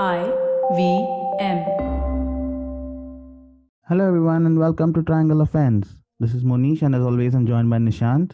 I 0.00 0.22
V 0.74 1.06
M. 1.38 1.58
Hello, 3.88 4.08
everyone, 4.08 4.46
and 4.46 4.58
welcome 4.58 4.94
to 4.94 5.02
Triangle 5.02 5.42
Offense. 5.42 5.98
This 6.18 6.32
is 6.32 6.44
Monish, 6.44 6.80
and 6.80 6.94
as 6.94 7.02
always, 7.02 7.34
I'm 7.34 7.46
joined 7.46 7.68
by 7.68 7.76
Nishant. 7.76 8.32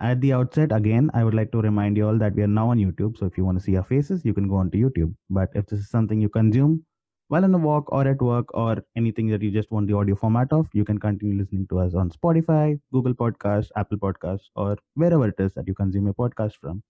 At 0.00 0.20
the 0.20 0.32
outset, 0.34 0.70
again, 0.70 1.10
I 1.14 1.24
would 1.24 1.34
like 1.34 1.50
to 1.50 1.60
remind 1.60 1.96
you 1.96 2.06
all 2.06 2.16
that 2.18 2.36
we 2.36 2.44
are 2.44 2.46
now 2.46 2.70
on 2.70 2.78
YouTube. 2.78 3.18
So 3.18 3.26
if 3.26 3.36
you 3.36 3.44
want 3.44 3.58
to 3.58 3.64
see 3.64 3.76
our 3.76 3.82
faces, 3.82 4.24
you 4.24 4.32
can 4.32 4.46
go 4.46 4.54
onto 4.54 4.78
YouTube. 4.78 5.12
But 5.28 5.48
if 5.56 5.66
this 5.66 5.80
is 5.80 5.90
something 5.90 6.20
you 6.20 6.28
consume 6.28 6.84
while 7.26 7.42
on 7.42 7.52
a 7.52 7.58
walk 7.58 7.90
or 7.90 8.06
at 8.06 8.22
work 8.22 8.46
or 8.54 8.76
anything 8.96 9.26
that 9.30 9.42
you 9.42 9.50
just 9.50 9.72
want 9.72 9.88
the 9.88 9.96
audio 9.96 10.14
format 10.14 10.52
of, 10.52 10.68
you 10.74 10.84
can 10.84 10.98
continue 10.98 11.36
listening 11.36 11.66
to 11.70 11.80
us 11.80 11.96
on 11.96 12.10
Spotify, 12.10 12.78
Google 12.92 13.14
Podcasts, 13.14 13.70
Apple 13.74 13.98
Podcasts, 13.98 14.46
or 14.54 14.78
wherever 14.94 15.26
it 15.26 15.34
is 15.40 15.52
that 15.54 15.66
you 15.66 15.74
consume 15.74 16.04
your 16.04 16.14
podcast 16.14 16.52
from. 16.60 16.84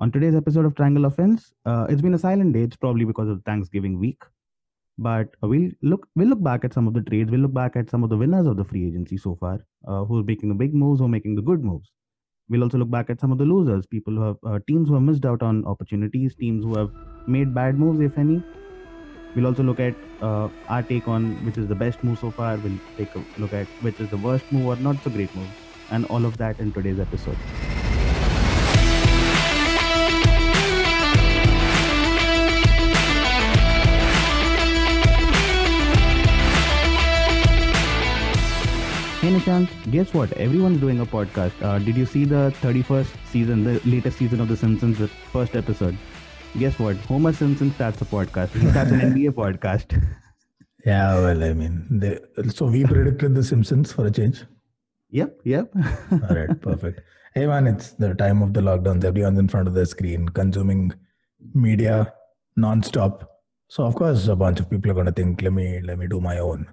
On 0.00 0.12
today's 0.12 0.36
episode 0.36 0.64
of 0.64 0.76
Triangle 0.76 1.06
Offense, 1.06 1.52
uh, 1.66 1.84
it's 1.88 2.00
been 2.00 2.14
a 2.14 2.18
silent 2.18 2.52
day. 2.52 2.62
It's 2.62 2.76
probably 2.76 3.04
because 3.04 3.28
of 3.28 3.42
Thanksgiving 3.42 3.98
week. 3.98 4.22
But 4.96 5.34
we'll 5.42 5.72
look 5.82 6.06
we'll 6.14 6.28
look 6.28 6.40
back 6.40 6.64
at 6.64 6.72
some 6.72 6.86
of 6.86 6.94
the 6.94 7.00
trades. 7.00 7.32
We'll 7.32 7.40
look 7.40 7.52
back 7.52 7.74
at 7.74 7.90
some 7.90 8.04
of 8.04 8.10
the 8.10 8.16
winners 8.16 8.46
of 8.46 8.56
the 8.56 8.64
free 8.64 8.86
agency 8.86 9.16
so 9.16 9.34
far 9.40 9.58
uh, 9.88 10.04
who's 10.04 10.24
making 10.24 10.50
the 10.50 10.54
big 10.54 10.72
moves 10.72 11.00
who 11.00 11.06
are 11.06 11.08
making 11.08 11.34
the 11.34 11.42
good 11.42 11.64
moves. 11.64 11.90
We'll 12.48 12.62
also 12.62 12.78
look 12.78 12.90
back 12.92 13.10
at 13.10 13.18
some 13.18 13.32
of 13.32 13.38
the 13.38 13.44
losers 13.44 13.86
people 13.86 14.14
who 14.14 14.22
have 14.22 14.36
uh, 14.46 14.60
teams 14.68 14.88
who 14.88 14.94
have 14.94 15.02
missed 15.02 15.24
out 15.24 15.42
on 15.42 15.64
opportunities 15.64 16.36
teams 16.36 16.64
who 16.64 16.78
have 16.78 16.92
made 17.26 17.52
bad 17.52 17.76
moves 17.76 18.00
if 18.00 18.16
any. 18.16 18.40
We'll 19.34 19.46
also 19.46 19.64
look 19.64 19.80
at 19.80 19.96
uh, 20.22 20.48
our 20.68 20.84
take 20.84 21.08
on 21.08 21.44
which 21.44 21.58
is 21.58 21.66
the 21.66 21.74
best 21.74 22.04
move 22.04 22.20
so 22.20 22.30
far. 22.30 22.56
We'll 22.58 22.78
take 22.96 23.16
a 23.16 23.24
look 23.36 23.52
at 23.52 23.66
which 23.88 23.98
is 23.98 24.10
the 24.10 24.16
worst 24.28 24.52
move 24.52 24.66
or 24.66 24.76
not 24.76 25.02
so 25.02 25.10
great 25.10 25.34
move 25.34 25.48
and 25.90 26.04
all 26.06 26.24
of 26.24 26.36
that 26.36 26.60
in 26.60 26.72
today's 26.72 27.00
episode 27.00 27.36
Hey 39.20 39.32
Nishant, 39.32 39.68
guess 39.90 40.14
what? 40.14 40.32
Everyone's 40.34 40.78
doing 40.80 41.00
a 41.00 41.04
podcast. 41.04 41.60
Uh, 41.60 41.80
did 41.80 41.96
you 41.96 42.06
see 42.06 42.24
the 42.24 42.54
31st 42.62 43.08
season, 43.26 43.64
the 43.64 43.80
latest 43.84 44.16
season 44.16 44.40
of 44.40 44.46
The 44.46 44.56
Simpsons, 44.56 44.98
the 44.98 45.08
first 45.08 45.56
episode? 45.56 45.98
Guess 46.56 46.78
what? 46.78 46.96
Homer 46.98 47.32
Simpson 47.32 47.72
starts 47.72 48.00
a 48.00 48.04
podcast. 48.04 48.50
He 48.50 48.70
starts 48.70 48.92
an 48.92 49.00
NBA 49.00 49.30
podcast. 49.32 50.00
Yeah, 50.86 51.16
well, 51.16 51.42
I 51.42 51.52
mean, 51.54 51.86
they, 51.90 52.18
so 52.50 52.66
we 52.66 52.84
predicted 52.84 53.34
The 53.34 53.42
Simpsons 53.42 53.92
for 53.92 54.06
a 54.06 54.10
change. 54.12 54.44
Yep, 55.10 55.40
yep. 55.44 55.72
All 56.12 56.36
right, 56.36 56.58
perfect. 56.62 57.00
Hey 57.34 57.46
man, 57.46 57.66
it's 57.66 57.90
the 57.90 58.14
time 58.14 58.40
of 58.42 58.54
the 58.54 58.60
lockdowns. 58.60 59.04
Everyone's 59.04 59.40
in 59.40 59.48
front 59.48 59.66
of 59.66 59.74
the 59.74 59.84
screen, 59.84 60.28
consuming 60.28 60.94
media 61.52 62.14
non-stop. 62.56 63.28
So 63.66 63.84
of 63.84 63.96
course, 63.96 64.28
a 64.28 64.36
bunch 64.36 64.60
of 64.60 64.70
people 64.70 64.92
are 64.92 64.94
going 64.94 65.06
to 65.06 65.12
think, 65.12 65.42
let 65.42 65.52
me 65.52 65.80
let 65.82 65.98
me 65.98 66.06
do 66.06 66.20
my 66.20 66.38
own. 66.38 66.68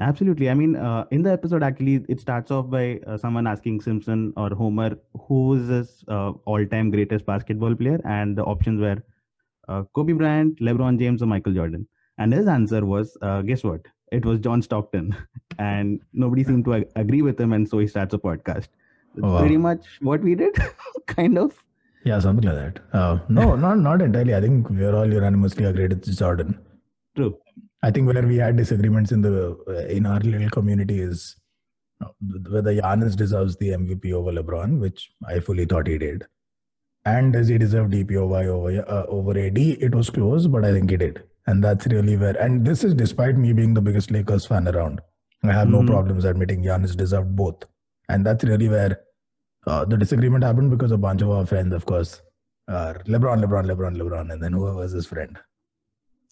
Absolutely. 0.00 0.48
I 0.48 0.54
mean, 0.54 0.76
uh, 0.76 1.04
in 1.10 1.22
the 1.22 1.30
episode, 1.30 1.62
actually, 1.62 2.04
it 2.08 2.20
starts 2.20 2.50
off 2.50 2.70
by 2.70 3.00
uh, 3.06 3.18
someone 3.18 3.46
asking 3.46 3.82
Simpson 3.82 4.32
or 4.36 4.48
Homer 4.50 4.96
who 5.26 5.54
is 5.54 5.68
his 5.68 6.04
uh, 6.08 6.30
all-time 6.46 6.90
greatest 6.90 7.26
basketball 7.26 7.74
player, 7.74 8.00
and 8.04 8.36
the 8.36 8.42
options 8.44 8.80
were 8.80 8.96
uh, 9.68 9.82
Kobe 9.94 10.14
Bryant, 10.14 10.58
LeBron 10.58 10.98
James, 10.98 11.22
or 11.22 11.26
Michael 11.26 11.52
Jordan. 11.52 11.86
And 12.16 12.32
his 12.32 12.46
answer 12.48 12.84
was, 12.84 13.16
uh, 13.20 13.42
guess 13.42 13.62
what? 13.62 13.82
It 14.10 14.24
was 14.24 14.40
John 14.40 14.62
Stockton, 14.62 15.14
and 15.58 16.00
nobody 16.14 16.44
seemed 16.44 16.64
to 16.64 16.74
ag- 16.76 16.88
agree 16.96 17.22
with 17.22 17.38
him, 17.38 17.52
and 17.52 17.68
so 17.68 17.78
he 17.78 17.86
starts 17.86 18.14
a 18.14 18.18
podcast. 18.18 18.68
Oh, 19.22 19.32
wow. 19.34 19.40
pretty 19.40 19.56
much 19.56 19.84
what 20.00 20.22
we 20.22 20.34
did, 20.34 20.56
kind 21.06 21.36
of. 21.36 21.62
Yeah, 22.04 22.20
something 22.20 22.48
like 22.48 22.56
that. 22.56 22.82
Uh, 22.94 23.18
no, 23.28 23.54
not 23.64 23.78
not 23.80 24.00
entirely. 24.00 24.34
I 24.34 24.40
think 24.40 24.70
we're 24.70 24.94
all 24.96 25.12
unanimously 25.12 25.64
agreed 25.64 25.92
it's 25.92 26.08
Jordan. 26.16 26.58
True. 27.16 27.36
I 27.82 27.90
think 27.90 28.12
where 28.12 28.26
we 28.26 28.36
had 28.36 28.56
disagreements 28.56 29.10
in 29.12 29.22
the 29.22 29.56
uh, 29.68 29.86
in 29.96 30.06
our 30.06 30.20
little 30.20 30.50
community 30.50 31.00
is 31.00 31.36
uh, 32.04 32.08
whether 32.50 32.74
Giannis 32.74 33.16
deserves 33.16 33.56
the 33.56 33.70
MVP 33.70 34.12
over 34.12 34.32
LeBron, 34.32 34.78
which 34.80 35.10
I 35.26 35.40
fully 35.40 35.64
thought 35.64 35.86
he 35.86 35.96
did, 35.98 36.26
and 37.04 37.32
does 37.32 37.48
he 37.48 37.56
deserve 37.58 37.90
DPOY 37.90 38.46
over 38.46 38.84
uh, 38.88 39.06
over 39.06 39.38
AD? 39.38 39.58
It 39.58 39.94
was 39.94 40.10
close, 40.10 40.46
but 40.46 40.64
I 40.64 40.72
think 40.72 40.90
he 40.90 40.96
did, 40.98 41.22
and 41.46 41.64
that's 41.64 41.86
really 41.86 42.16
where. 42.18 42.36
And 42.42 42.66
this 42.66 42.84
is 42.84 42.94
despite 42.94 43.36
me 43.38 43.52
being 43.54 43.72
the 43.74 43.80
biggest 43.80 44.10
Lakers 44.10 44.44
fan 44.46 44.68
around. 44.68 45.00
I 45.42 45.52
have 45.52 45.68
no 45.68 45.80
Mhm. 45.80 45.86
problems 45.86 46.26
admitting 46.26 46.62
Giannis 46.62 46.94
deserved 46.94 47.34
both, 47.34 47.64
and 48.10 48.26
that's 48.26 48.44
really 48.44 48.68
where 48.68 49.00
uh, 49.66 49.84
the 49.86 49.96
disagreement 49.96 50.44
happened 50.44 50.70
because 50.70 50.92
a 50.92 50.98
bunch 50.98 51.22
of 51.22 51.30
our 51.30 51.46
friends, 51.46 51.72
of 51.74 51.86
course, 51.86 52.20
are 52.68 52.94
LeBron, 53.06 53.42
LeBron, 53.44 53.64
LeBron, 53.72 53.96
LeBron, 54.02 54.32
and 54.32 54.42
then 54.42 54.52
whoever 54.52 54.76
was 54.76 54.92
his 54.92 55.06
friend. 55.06 55.38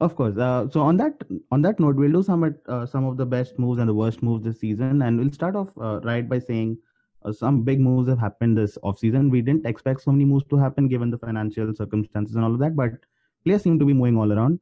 of 0.00 0.16
course. 0.16 0.36
Uh, 0.36 0.68
so 0.70 0.80
on 0.80 0.96
that 0.96 1.14
on 1.50 1.62
that 1.62 1.78
note, 1.80 1.96
we'll 1.96 2.12
do 2.12 2.22
some 2.22 2.54
uh, 2.66 2.86
some 2.86 3.04
of 3.04 3.16
the 3.16 3.26
best 3.26 3.58
moves 3.58 3.78
and 3.78 3.88
the 3.88 3.94
worst 3.94 4.22
moves 4.22 4.44
this 4.44 4.60
season, 4.60 5.02
and 5.02 5.18
we'll 5.18 5.32
start 5.32 5.56
off 5.56 5.68
uh, 5.80 6.00
right 6.04 6.28
by 6.28 6.38
saying 6.38 6.78
uh, 7.24 7.32
some 7.32 7.62
big 7.62 7.80
moves 7.80 8.08
have 8.08 8.18
happened 8.18 8.56
this 8.56 8.78
off 8.82 8.98
season. 8.98 9.30
We 9.30 9.42
didn't 9.42 9.66
expect 9.66 10.02
so 10.02 10.12
many 10.12 10.24
moves 10.24 10.44
to 10.50 10.56
happen 10.56 10.88
given 10.88 11.10
the 11.10 11.18
financial 11.18 11.74
circumstances 11.74 12.36
and 12.36 12.44
all 12.44 12.52
of 12.52 12.58
that, 12.60 12.76
but 12.76 12.92
players 13.44 13.62
seem 13.62 13.78
to 13.78 13.84
be 13.84 13.92
moving 13.92 14.16
all 14.16 14.32
around. 14.32 14.60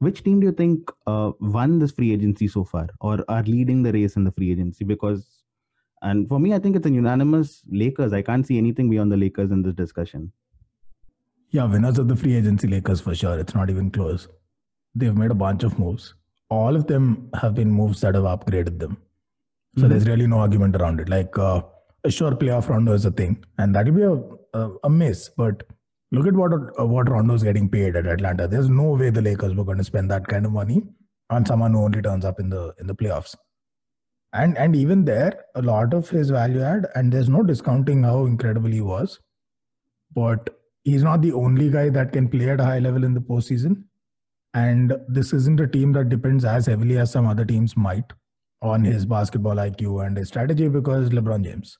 Which 0.00 0.22
team 0.22 0.38
do 0.40 0.46
you 0.46 0.52
think 0.52 0.90
uh, 1.06 1.32
won 1.40 1.80
this 1.80 1.90
free 1.90 2.12
agency 2.12 2.46
so 2.46 2.64
far, 2.64 2.88
or 3.00 3.24
are 3.28 3.42
leading 3.42 3.82
the 3.82 3.92
race 3.92 4.14
in 4.14 4.22
the 4.22 4.30
free 4.30 4.52
agency? 4.52 4.84
Because, 4.84 5.42
and 6.02 6.28
for 6.28 6.38
me, 6.38 6.54
I 6.54 6.60
think 6.60 6.76
it's 6.76 6.86
a 6.86 6.90
unanimous 6.90 7.64
Lakers. 7.68 8.12
I 8.12 8.22
can't 8.22 8.46
see 8.46 8.58
anything 8.58 8.88
beyond 8.88 9.10
the 9.10 9.16
Lakers 9.16 9.50
in 9.50 9.62
this 9.62 9.74
discussion. 9.74 10.30
Yeah, 11.50 11.64
winners 11.64 11.98
of 11.98 12.08
the 12.08 12.16
free 12.16 12.34
agency 12.36 12.68
Lakers 12.68 13.00
for 13.00 13.14
sure. 13.14 13.38
It's 13.38 13.54
not 13.54 13.70
even 13.70 13.90
close. 13.90 14.28
They've 14.94 15.16
made 15.16 15.30
a 15.30 15.34
bunch 15.34 15.62
of 15.64 15.78
moves. 15.78 16.14
All 16.50 16.76
of 16.76 16.86
them 16.86 17.30
have 17.34 17.54
been 17.54 17.70
moves 17.70 18.00
that 18.02 18.14
have 18.14 18.24
upgraded 18.24 18.78
them. 18.78 18.98
So 19.76 19.84
Mhm. 19.84 19.88
there's 19.90 20.06
really 20.08 20.26
no 20.26 20.38
argument 20.38 20.76
around 20.76 21.00
it. 21.00 21.08
Like 21.08 21.38
uh, 21.38 21.62
a 22.04 22.10
sure 22.10 22.32
playoff 22.32 22.68
Rondo 22.68 22.92
is 22.92 23.04
a 23.04 23.10
thing, 23.10 23.44
and 23.58 23.74
that'll 23.74 23.94
be 23.94 24.02
a, 24.02 24.14
a, 24.58 24.70
a 24.84 24.90
miss. 24.90 25.28
But 25.36 25.62
look 26.12 26.26
at 26.26 26.34
what 26.34 26.52
uh, 26.52 26.86
what 26.86 27.08
Rondo's 27.10 27.42
getting 27.42 27.68
paid 27.68 27.96
at 27.96 28.06
Atlanta. 28.06 28.48
There's 28.48 28.68
no 28.70 28.90
way 28.92 29.10
the 29.10 29.22
Lakers 29.22 29.54
were 29.54 29.64
going 29.64 29.78
to 29.78 29.84
spend 29.84 30.10
that 30.10 30.26
kind 30.26 30.46
of 30.46 30.52
money 30.52 30.82
on 31.30 31.44
someone 31.46 31.72
who 31.74 31.82
only 31.84 32.02
turns 32.02 32.24
up 32.24 32.40
in 32.40 32.48
the 32.50 32.74
in 32.80 32.86
the 32.86 32.94
playoffs. 32.94 33.36
And 34.32 34.56
and 34.58 34.74
even 34.76 35.04
there, 35.04 35.44
a 35.54 35.62
lot 35.62 35.94
of 35.94 36.08
his 36.10 36.30
value 36.30 36.60
add, 36.62 36.86
and 36.94 37.12
there's 37.12 37.28
no 37.28 37.42
discounting 37.42 38.02
how 38.02 38.24
incredible 38.26 38.70
he 38.70 38.80
was. 38.80 39.20
But 40.14 40.57
he's 40.84 41.02
not 41.02 41.22
the 41.22 41.32
only 41.32 41.70
guy 41.70 41.88
that 41.90 42.12
can 42.12 42.28
play 42.28 42.50
at 42.50 42.60
a 42.60 42.64
high 42.64 42.78
level 42.78 43.04
in 43.04 43.14
the 43.14 43.20
postseason. 43.20 43.84
And 44.54 44.94
this 45.08 45.32
isn't 45.32 45.60
a 45.60 45.66
team 45.66 45.92
that 45.92 46.08
depends 46.08 46.44
as 46.44 46.66
heavily 46.66 46.98
as 46.98 47.10
some 47.12 47.26
other 47.26 47.44
teams 47.44 47.76
might 47.76 48.12
on 48.62 48.82
his 48.84 49.04
basketball 49.06 49.56
IQ 49.56 50.06
and 50.06 50.16
his 50.16 50.28
strategy 50.28 50.68
because 50.68 51.10
LeBron 51.10 51.44
James. 51.44 51.78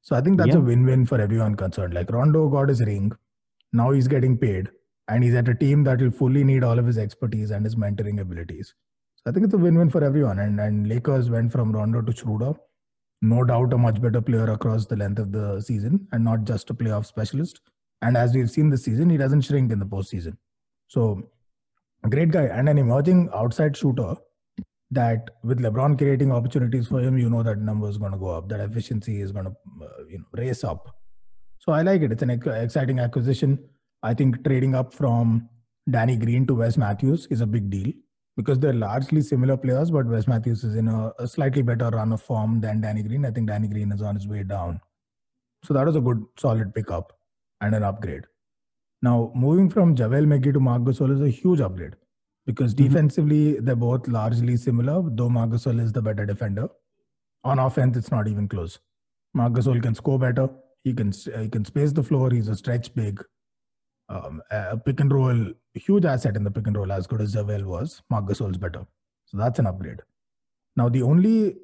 So 0.00 0.16
I 0.16 0.20
think 0.20 0.38
that's 0.38 0.50
Yeah. 0.54 0.58
a 0.58 0.60
win-win 0.60 1.06
for 1.06 1.20
everyone 1.20 1.54
concerned. 1.54 1.94
Like 1.94 2.10
Rondo 2.10 2.48
got 2.48 2.68
his 2.68 2.80
ring, 2.80 3.12
now 3.72 3.90
he's 3.90 4.08
getting 4.08 4.38
paid, 4.38 4.70
and 5.08 5.22
he's 5.22 5.34
at 5.34 5.48
a 5.48 5.54
team 5.54 5.84
that 5.84 6.00
will 6.00 6.10
fully 6.10 6.44
need 6.44 6.64
all 6.64 6.78
of 6.78 6.86
his 6.86 6.98
expertise 6.98 7.50
and 7.50 7.64
his 7.64 7.76
mentoring 7.76 8.20
abilities. 8.20 8.74
So 9.16 9.30
I 9.30 9.32
think 9.32 9.44
it's 9.44 9.54
a 9.54 9.58
win-win 9.58 9.90
for 9.90 10.02
everyone. 10.02 10.38
And 10.38 10.60
and 10.60 10.88
Lakers 10.88 11.28
went 11.30 11.52
from 11.52 11.72
Rondo 11.72 12.02
to 12.02 12.12
Schroeder, 12.12 12.54
no 13.22 13.44
doubt 13.44 13.72
a 13.72 13.78
much 13.78 14.00
better 14.00 14.20
player 14.20 14.50
across 14.50 14.86
the 14.86 14.96
length 14.96 15.18
of 15.18 15.32
the 15.32 15.60
season, 15.60 16.06
and 16.12 16.24
not 16.24 16.44
just 16.44 16.70
a 16.70 16.74
playoff 16.74 17.06
specialist. 17.06 17.60
And 18.02 18.16
as 18.16 18.34
we've 18.34 18.50
seen 18.50 18.70
this 18.70 18.84
season, 18.84 19.10
he 19.10 19.16
doesn't 19.16 19.42
shrink 19.42 19.72
in 19.72 19.78
the 19.78 19.86
postseason. 19.86 20.36
So, 20.88 21.22
great 22.08 22.30
guy 22.30 22.44
and 22.44 22.68
an 22.68 22.78
emerging 22.78 23.30
outside 23.34 23.76
shooter 23.76 24.14
that 24.90 25.30
with 25.42 25.58
LeBron 25.58 25.98
creating 25.98 26.30
opportunities 26.30 26.86
for 26.86 27.00
him, 27.00 27.18
you 27.18 27.28
know 27.28 27.42
that 27.42 27.58
number 27.58 27.88
is 27.88 27.98
going 27.98 28.12
to 28.12 28.18
go 28.18 28.28
up, 28.28 28.48
that 28.48 28.60
efficiency 28.60 29.20
is 29.20 29.32
going 29.32 29.46
to 29.46 29.50
uh, 29.84 30.04
you 30.08 30.18
know 30.18 30.24
race 30.32 30.62
up. 30.62 30.94
So 31.58 31.72
I 31.72 31.82
like 31.82 32.02
it. 32.02 32.12
It's 32.12 32.22
an 32.22 32.30
exciting 32.30 33.00
acquisition. 33.00 33.58
I 34.02 34.14
think 34.14 34.44
trading 34.44 34.74
up 34.74 34.94
from 34.94 35.48
Danny 35.90 36.16
Green 36.16 36.46
to 36.46 36.54
Wes 36.54 36.76
Matthews 36.76 37.26
is 37.30 37.40
a 37.40 37.46
big 37.46 37.70
deal 37.70 37.92
because 38.36 38.58
they're 38.58 38.74
largely 38.74 39.22
similar 39.22 39.56
players, 39.56 39.90
but 39.90 40.06
Wes 40.06 40.28
Matthews 40.28 40.62
is 40.62 40.76
in 40.76 40.88
a, 40.88 41.12
a 41.18 41.26
slightly 41.26 41.62
better 41.62 41.88
run 41.88 42.12
of 42.12 42.22
form 42.22 42.60
than 42.60 42.82
Danny 42.82 43.02
Green. 43.02 43.24
I 43.24 43.30
think 43.30 43.48
Danny 43.48 43.66
Green 43.66 43.90
is 43.90 44.02
on 44.02 44.14
his 44.14 44.28
way 44.28 44.42
down. 44.44 44.80
So 45.64 45.74
that 45.74 45.86
was 45.86 45.96
a 45.96 46.00
good, 46.00 46.22
solid 46.36 46.74
pickup 46.74 47.15
and 47.60 47.74
an 47.74 47.82
upgrade. 47.82 48.24
Now, 49.02 49.32
moving 49.34 49.68
from 49.70 49.94
JaVale 49.96 50.26
McGee 50.26 50.52
to 50.54 50.60
Marc 50.60 50.82
Gasol 50.82 51.12
is 51.12 51.20
a 51.20 51.28
huge 51.28 51.60
upgrade 51.60 51.96
because 52.46 52.74
Mhm. 52.74 52.78
defensively 52.78 53.60
they're 53.60 53.76
both 53.76 54.08
largely 54.08 54.56
similar, 54.56 55.02
though 55.10 55.28
Marc 55.28 55.50
Gasol 55.50 55.80
is 55.80 55.92
the 55.92 56.02
better 56.02 56.26
defender. 56.26 56.68
On 57.44 57.58
offense, 57.58 57.96
it's 57.96 58.10
not 58.10 58.28
even 58.28 58.48
close. 58.48 58.78
Marc 59.34 59.52
Gasol 59.54 59.82
can 59.82 59.94
score 59.94 60.18
better. 60.18 60.48
He 60.84 60.94
can 60.94 61.12
he 61.12 61.48
can 61.48 61.64
space 61.64 61.92
the 61.92 62.02
floor. 62.02 62.30
He's 62.30 62.48
a 62.48 62.56
stretch 62.56 62.94
big. 62.94 63.22
Um, 64.08 64.40
a 64.52 64.76
pick 64.76 65.00
and 65.00 65.12
roll, 65.12 65.52
huge 65.74 66.04
asset 66.04 66.36
in 66.36 66.44
the 66.44 66.50
pick 66.50 66.66
and 66.68 66.76
roll. 66.76 66.92
As 66.92 67.06
good 67.08 67.20
as 67.20 67.34
JaVale 67.34 67.64
was, 67.64 68.02
Marc 68.08 68.26
Gasol's 68.26 68.56
better. 68.56 68.86
So 69.26 69.36
that's 69.36 69.58
an 69.58 69.66
upgrade. 69.66 70.02
Now 70.76 70.88
the 70.88 71.02
only 71.02 71.56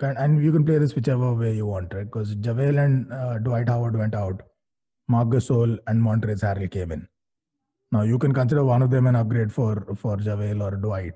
and 0.00 0.42
you 0.42 0.52
can 0.52 0.64
play 0.64 0.78
this 0.78 0.94
whichever 0.94 1.32
way 1.34 1.54
you 1.54 1.66
want, 1.66 1.92
right? 1.94 2.04
Because 2.04 2.34
JaVale 2.36 2.84
and 2.84 3.12
uh, 3.12 3.38
Dwight 3.38 3.68
Howard 3.68 3.96
went 3.96 4.14
out. 4.14 4.42
Marc 5.08 5.28
Gasol 5.28 5.78
and 5.86 6.00
Montrezl 6.00 6.44
Harrell 6.44 6.70
came 6.70 6.92
in. 6.92 7.06
Now 7.92 8.02
you 8.02 8.18
can 8.18 8.32
consider 8.32 8.64
one 8.64 8.82
of 8.82 8.90
them 8.90 9.06
an 9.06 9.16
upgrade 9.16 9.52
for 9.52 9.94
for 9.94 10.16
JaVale 10.16 10.62
or 10.62 10.76
Dwight, 10.76 11.14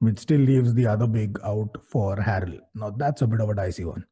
which 0.00 0.18
still 0.18 0.40
leaves 0.40 0.74
the 0.74 0.86
other 0.86 1.06
big 1.06 1.38
out 1.44 1.76
for 1.88 2.16
Harrell. 2.16 2.60
Now 2.74 2.90
that's 2.90 3.22
a 3.22 3.26
bit 3.26 3.40
of 3.40 3.50
a 3.50 3.54
dicey 3.54 3.84
one. 3.84 4.04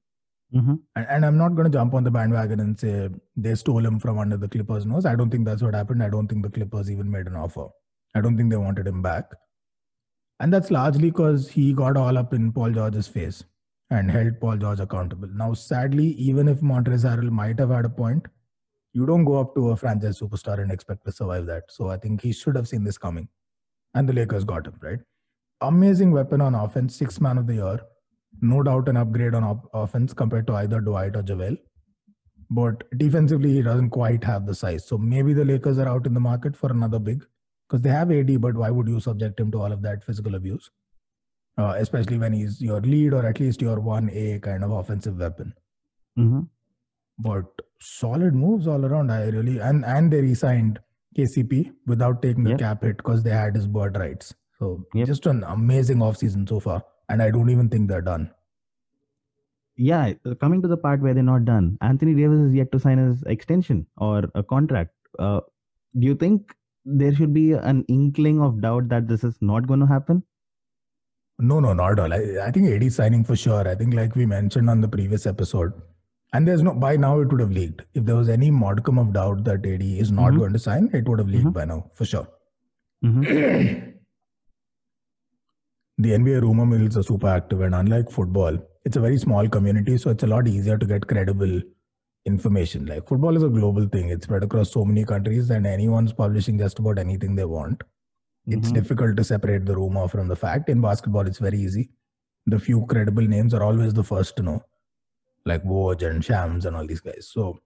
Mhm. 0.55 0.79
And, 0.97 1.07
and 1.09 1.27
I'm 1.27 1.37
not 1.37 1.55
going 1.57 1.65
to 1.71 1.77
jump 1.77 1.95
on 1.95 2.05
the 2.05 2.11
bandwagon 2.11 2.61
and 2.61 2.79
say 2.79 3.09
they 3.37 3.55
stole 3.55 3.85
him 3.85 3.99
from 3.99 4.19
under 4.19 4.37
the 4.37 4.49
Clippers' 4.49 4.87
nose. 4.87 5.05
I 5.07 5.17
don't 5.17 5.31
think 5.31 5.45
that's 5.47 5.63
what 5.63 5.75
happened. 5.75 6.03
I 6.03 6.11
don't 6.11 6.29
think 6.29 6.43
the 6.45 6.51
Clippers 6.51 6.91
even 6.91 7.11
made 7.11 7.27
an 7.27 7.35
offer. 7.35 7.67
I 8.15 8.21
don't 8.21 8.37
think 8.37 8.51
they 8.51 8.57
wanted 8.57 8.87
him 8.87 9.03
back. 9.03 9.33
And 10.41 10.53
that's 10.53 10.71
largely 10.71 11.11
because 11.11 11.49
he 11.49 11.73
got 11.73 11.97
all 11.97 12.17
up 12.19 12.35
in 12.35 12.53
Paul 12.53 12.71
George's 12.73 13.09
face 13.09 13.43
and 13.91 14.11
held 14.11 14.39
Paul 14.41 14.57
George 14.59 14.79
accountable. 14.81 15.29
Now, 15.29 15.55
sadly, 15.55 16.07
even 16.29 16.47
if 16.47 16.61
Montrezl 16.61 17.09
Harrell 17.17 17.31
might 17.31 17.59
have 17.59 17.71
had 17.71 17.85
a 17.85 17.89
point, 17.89 18.27
you 18.95 19.07
don't 19.07 19.25
go 19.25 19.39
up 19.41 19.55
to 19.57 19.71
a 19.71 19.77
franchise 19.77 20.19
superstar 20.21 20.61
and 20.63 20.73
expect 20.73 21.05
to 21.05 21.13
survive 21.13 21.47
that. 21.47 21.65
So 21.69 21.89
I 21.91 21.97
think 21.97 22.23
he 22.23 22.33
should 22.33 22.57
have 22.57 22.69
seen 22.69 22.85
this 22.85 22.97
coming. 22.99 23.29
And 23.95 24.09
the 24.09 24.13
Lakers 24.13 24.45
got 24.45 24.67
him, 24.67 24.79
right? 24.81 25.01
Amazing 25.61 26.13
weapon 26.13 26.41
on 26.41 26.55
offense, 26.55 26.97
six 26.97 27.21
man 27.21 27.39
of 27.39 27.47
the 27.47 27.55
year. 27.55 27.81
No 28.41 28.63
doubt 28.63 28.89
an 28.89 28.97
upgrade 28.97 29.35
on 29.35 29.45
op- 29.45 29.69
offense 29.73 30.13
compared 30.13 30.47
to 30.49 30.55
either 30.55 30.81
Dwight 30.81 31.17
or 31.17 31.23
JaVale. 31.23 31.59
But 32.51 32.85
defensively, 32.99 33.53
he 33.53 33.63
doesn't 33.63 33.91
quite 33.91 34.23
have 34.25 34.47
the 34.47 34.55
size. 34.55 34.85
So 34.87 34.99
maybe 34.99 35.33
the 35.33 35.45
Lakers 35.45 35.79
are 35.79 35.89
out 35.89 36.07
in 36.07 36.15
the 36.15 36.21
market 36.21 36.57
for 36.57 36.71
another 36.71 36.99
big 36.99 37.25
because 37.69 37.83
they 37.83 37.91
have 37.91 38.11
AD, 38.13 38.41
but 38.41 38.55
why 38.55 38.71
would 38.71 38.89
you 38.89 39.01
subject 39.01 39.39
him 39.41 39.51
to 39.53 39.61
all 39.61 39.73
of 39.73 39.83
that 39.83 40.05
physical 40.05 40.35
abuse? 40.35 40.71
Uh, 41.57 41.75
especially 41.79 42.19
when 42.19 42.33
he's 42.33 42.61
your 42.61 42.81
lead 42.81 43.15
or 43.15 43.25
at 43.27 43.39
least 43.41 43.63
your 43.63 43.77
1A 43.81 44.43
kind 44.43 44.65
of 44.65 44.73
offensive 44.73 45.17
weapon. 45.19 45.55
Mhm. 46.19 46.49
But 47.19 47.45
solid 47.81 48.35
moves 48.35 48.67
all 48.67 48.85
around. 48.85 49.11
I 49.11 49.27
really 49.29 49.59
and 49.59 49.85
and 49.85 50.13
they 50.13 50.21
re-signed 50.21 50.81
KCP 51.17 51.73
without 51.87 52.23
taking 52.23 52.45
the 52.45 52.51
Yep. 52.51 52.59
cap 52.59 52.83
hit 52.83 52.97
because 52.97 53.23
they 53.23 53.31
had 53.31 53.55
his 53.55 53.67
bird 53.69 53.97
rights. 53.97 54.35
So 54.59 54.85
Yep. 54.95 55.07
just 55.07 55.27
an 55.27 55.45
amazing 55.45 55.99
offseason 55.99 56.49
so 56.49 56.59
far. 56.61 56.83
And 57.09 57.23
I 57.23 57.31
don't 57.31 57.51
even 57.51 57.69
think 57.69 57.89
they're 57.89 58.03
done. 58.03 58.31
Yeah, 59.77 60.13
coming 60.41 60.63
to 60.63 60.69
the 60.69 60.77
part 60.77 61.01
where 61.01 61.15
they're 61.15 61.23
not 61.23 61.45
done, 61.45 61.79
Anthony 61.81 62.15
Davis 62.15 62.39
is 62.41 62.55
yet 62.55 62.71
to 62.73 62.79
sign 62.79 62.99
his 62.99 63.23
extension 63.25 63.87
or 63.97 64.25
a 64.35 64.43
contract. 64.43 64.93
Uh, 65.19 65.41
do 65.99 66.07
you 66.07 66.15
think 66.15 66.55
there 66.85 67.15
should 67.15 67.35
be 67.35 67.53
an 67.53 67.85
inkling 67.89 68.41
of 68.41 68.61
doubt 68.61 68.89
that 68.91 69.09
this 69.09 69.25
is 69.25 69.37
not 69.41 69.67
going 69.67 69.81
to 69.81 69.87
happen? 69.87 70.23
No, 71.41 71.59
no, 71.59 71.73
not 71.73 71.93
at 71.93 71.99
all. 71.99 72.13
I, 72.13 72.47
I 72.47 72.51
think 72.53 72.69
AD 72.69 72.89
signing 72.93 73.25
for 73.25 73.35
sure. 73.35 73.67
I 73.67 73.75
think 73.75 73.95
like 73.95 74.15
we 74.15 74.27
mentioned 74.27 74.71
on 74.71 74.81
the 74.81 74.87
previous 74.89 75.27
episode, 75.27 75.73
and 76.35 76.49
there's 76.49 76.63
no 76.69 76.75
by 76.85 76.97
now 76.97 77.13
it 77.21 77.29
would 77.33 77.41
have 77.41 77.53
leaked. 77.59 77.83
If 77.95 78.05
there 78.07 78.17
was 78.17 78.29
any 78.29 78.51
modicum 78.51 78.99
of 79.03 79.13
doubt 79.19 79.45
that 79.49 79.67
AD 79.73 79.83
is 80.05 80.13
not 80.21 80.33
Mhm. 80.33 80.39
going 80.43 80.53
to 80.55 80.63
sign, 80.69 80.91
it 81.01 81.09
would 81.09 81.21
have 81.25 81.29
leaked 81.35 81.47
Mhm. 81.51 81.59
by 81.61 81.65
now 81.73 81.81
for 82.01 82.05
sure. 82.15 82.27
Mhm. 83.05 83.23
the 85.99 86.13
NBA 86.19 86.41
rumor 86.43 86.67
mills 86.67 86.97
are 86.97 87.05
super 87.05 87.29
active, 87.29 87.61
and 87.61 87.75
unlike 87.75 88.11
football, 88.11 88.59
it's 88.85 88.97
a 88.97 89.01
very 89.01 89.19
small 89.19 89.49
community, 89.49 89.97
so 90.05 90.11
it's 90.11 90.25
a 90.25 90.27
lot 90.35 90.49
easier 90.49 90.77
to 90.79 90.87
get 90.93 91.07
credible 91.13 91.55
information. 92.27 92.87
Like 92.87 93.07
football 93.09 93.37
is 93.37 93.45
a 93.45 93.49
global 93.49 93.87
thing; 93.97 94.09
it's 94.09 94.25
spread 94.31 94.43
across 94.49 94.73
so 94.73 94.85
many 94.85 95.05
countries, 95.05 95.51
and 95.51 95.67
anyone's 95.67 96.13
publishing 96.23 96.59
just 96.65 96.79
about 96.85 96.99
anything 96.99 97.37
they 97.41 97.45
want. 97.57 97.85
It's 98.57 98.71
Mhm. 98.71 98.75
difficult 98.81 99.17
to 99.19 99.25
separate 99.25 99.67
the 99.67 99.77
rumor 99.77 100.09
from 100.09 100.29
the 100.29 100.37
fact. 100.45 100.69
In 100.77 100.81
basketball, 100.81 101.27
it's 101.33 101.39
very 101.49 101.61
easy. 101.69 101.91
The 102.55 102.59
few 102.69 102.85
credible 102.87 103.29
names 103.37 103.55
are 103.55 103.63
always 103.63 103.95
the 103.95 104.05
first 104.13 104.37
to 104.39 104.43
know, 104.49 104.59
like 105.45 105.63
Woj 105.65 106.09
and 106.09 106.25
Shams 106.25 106.67
and 106.67 106.77
all 106.77 106.87
these 106.87 107.01
guys. 107.01 107.29
So, 107.33 107.61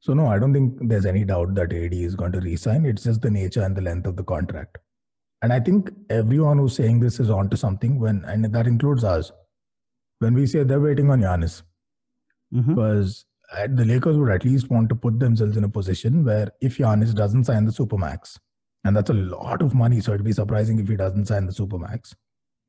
so 0.00 0.14
no, 0.14 0.26
I 0.26 0.38
don't 0.38 0.52
think 0.52 0.78
there's 0.88 1.06
any 1.06 1.24
doubt 1.24 1.54
that 1.54 1.72
AD 1.72 1.94
is 1.94 2.14
going 2.14 2.32
to 2.32 2.40
resign. 2.40 2.84
It's 2.86 3.04
just 3.04 3.22
the 3.22 3.30
nature 3.30 3.62
and 3.62 3.76
the 3.76 3.80
length 3.82 4.06
of 4.06 4.16
the 4.16 4.24
contract. 4.24 4.78
And 5.42 5.52
I 5.52 5.60
think 5.60 5.90
everyone 6.10 6.58
who's 6.58 6.74
saying 6.74 7.00
this 7.00 7.20
is 7.20 7.30
onto 7.30 7.56
something 7.56 7.98
when, 7.98 8.24
and 8.24 8.44
that 8.44 8.66
includes 8.66 9.04
us. 9.04 9.32
When 10.20 10.34
we 10.34 10.46
say 10.46 10.62
they're 10.62 10.80
waiting 10.80 11.10
on 11.10 11.20
Giannis, 11.20 11.62
Mhm. 12.54 12.68
because 12.68 13.26
the 13.68 13.84
Lakers 13.84 14.16
would 14.16 14.30
at 14.30 14.44
least 14.44 14.70
want 14.70 14.88
to 14.88 14.94
put 14.94 15.18
themselves 15.18 15.56
in 15.56 15.64
a 15.64 15.68
position 15.68 16.24
where 16.24 16.48
if 16.60 16.78
Giannis 16.78 17.14
doesn't 17.14 17.44
sign 17.44 17.64
the 17.64 17.72
supermax, 17.72 18.38
and 18.84 18.96
that's 18.96 19.10
a 19.10 19.14
lot 19.14 19.62
of 19.62 19.74
money, 19.74 20.00
so 20.00 20.12
it'd 20.14 20.24
be 20.24 20.32
surprising 20.32 20.78
if 20.78 20.88
he 20.88 20.96
doesn't 20.96 21.26
sign 21.26 21.46
the 21.46 21.52
supermax. 21.52 22.14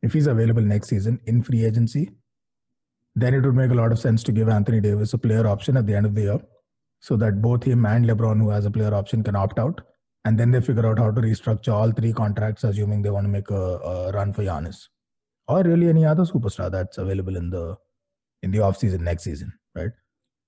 If 0.01 0.13
he's 0.13 0.27
available 0.27 0.61
next 0.61 0.89
season 0.89 1.19
in 1.25 1.41
free 1.43 1.63
agency, 1.65 2.09
then 3.23 3.33
it 3.33 3.43
would 3.45 3.55
make 3.55 3.71
a 3.71 3.79
lot 3.81 3.91
of 3.91 3.99
sense 3.99 4.23
to 4.23 4.31
give 4.31 4.49
Anthony 4.49 4.79
Davis 4.81 5.13
a 5.13 5.17
player 5.17 5.45
option 5.47 5.77
at 5.77 5.85
the 5.87 5.95
end 5.95 6.05
of 6.05 6.15
the 6.15 6.21
year, 6.29 6.39
so 6.99 7.17
that 7.17 7.41
both 7.41 7.63
him 7.63 7.85
and 7.85 8.05
LeBron, 8.05 8.39
who 8.41 8.49
has 8.49 8.65
a 8.65 8.71
player 8.71 8.93
option, 8.93 9.23
can 9.23 9.35
opt 9.35 9.59
out, 9.59 9.81
and 10.25 10.39
then 10.39 10.51
they 10.51 10.61
figure 10.61 10.85
out 10.85 10.99
how 10.99 11.11
to 11.11 11.21
restructure 11.21 11.73
all 11.73 11.91
three 11.91 12.13
contracts, 12.13 12.63
assuming 12.63 13.01
they 13.01 13.09
want 13.09 13.25
to 13.25 13.29
make 13.29 13.49
a, 13.49 13.63
a 13.93 14.11
run 14.11 14.33
for 14.33 14.43
Giannis, 14.43 14.87
or 15.47 15.63
really 15.63 15.89
any 15.89 16.05
other 16.05 16.25
superstar 16.25 16.71
that's 16.71 16.97
available 16.97 17.35
in 17.37 17.49
the 17.49 17.75
in 18.43 18.51
the 18.51 18.59
off 18.59 18.77
season 18.77 19.03
next 19.03 19.23
season, 19.23 19.51
right? 19.75 19.91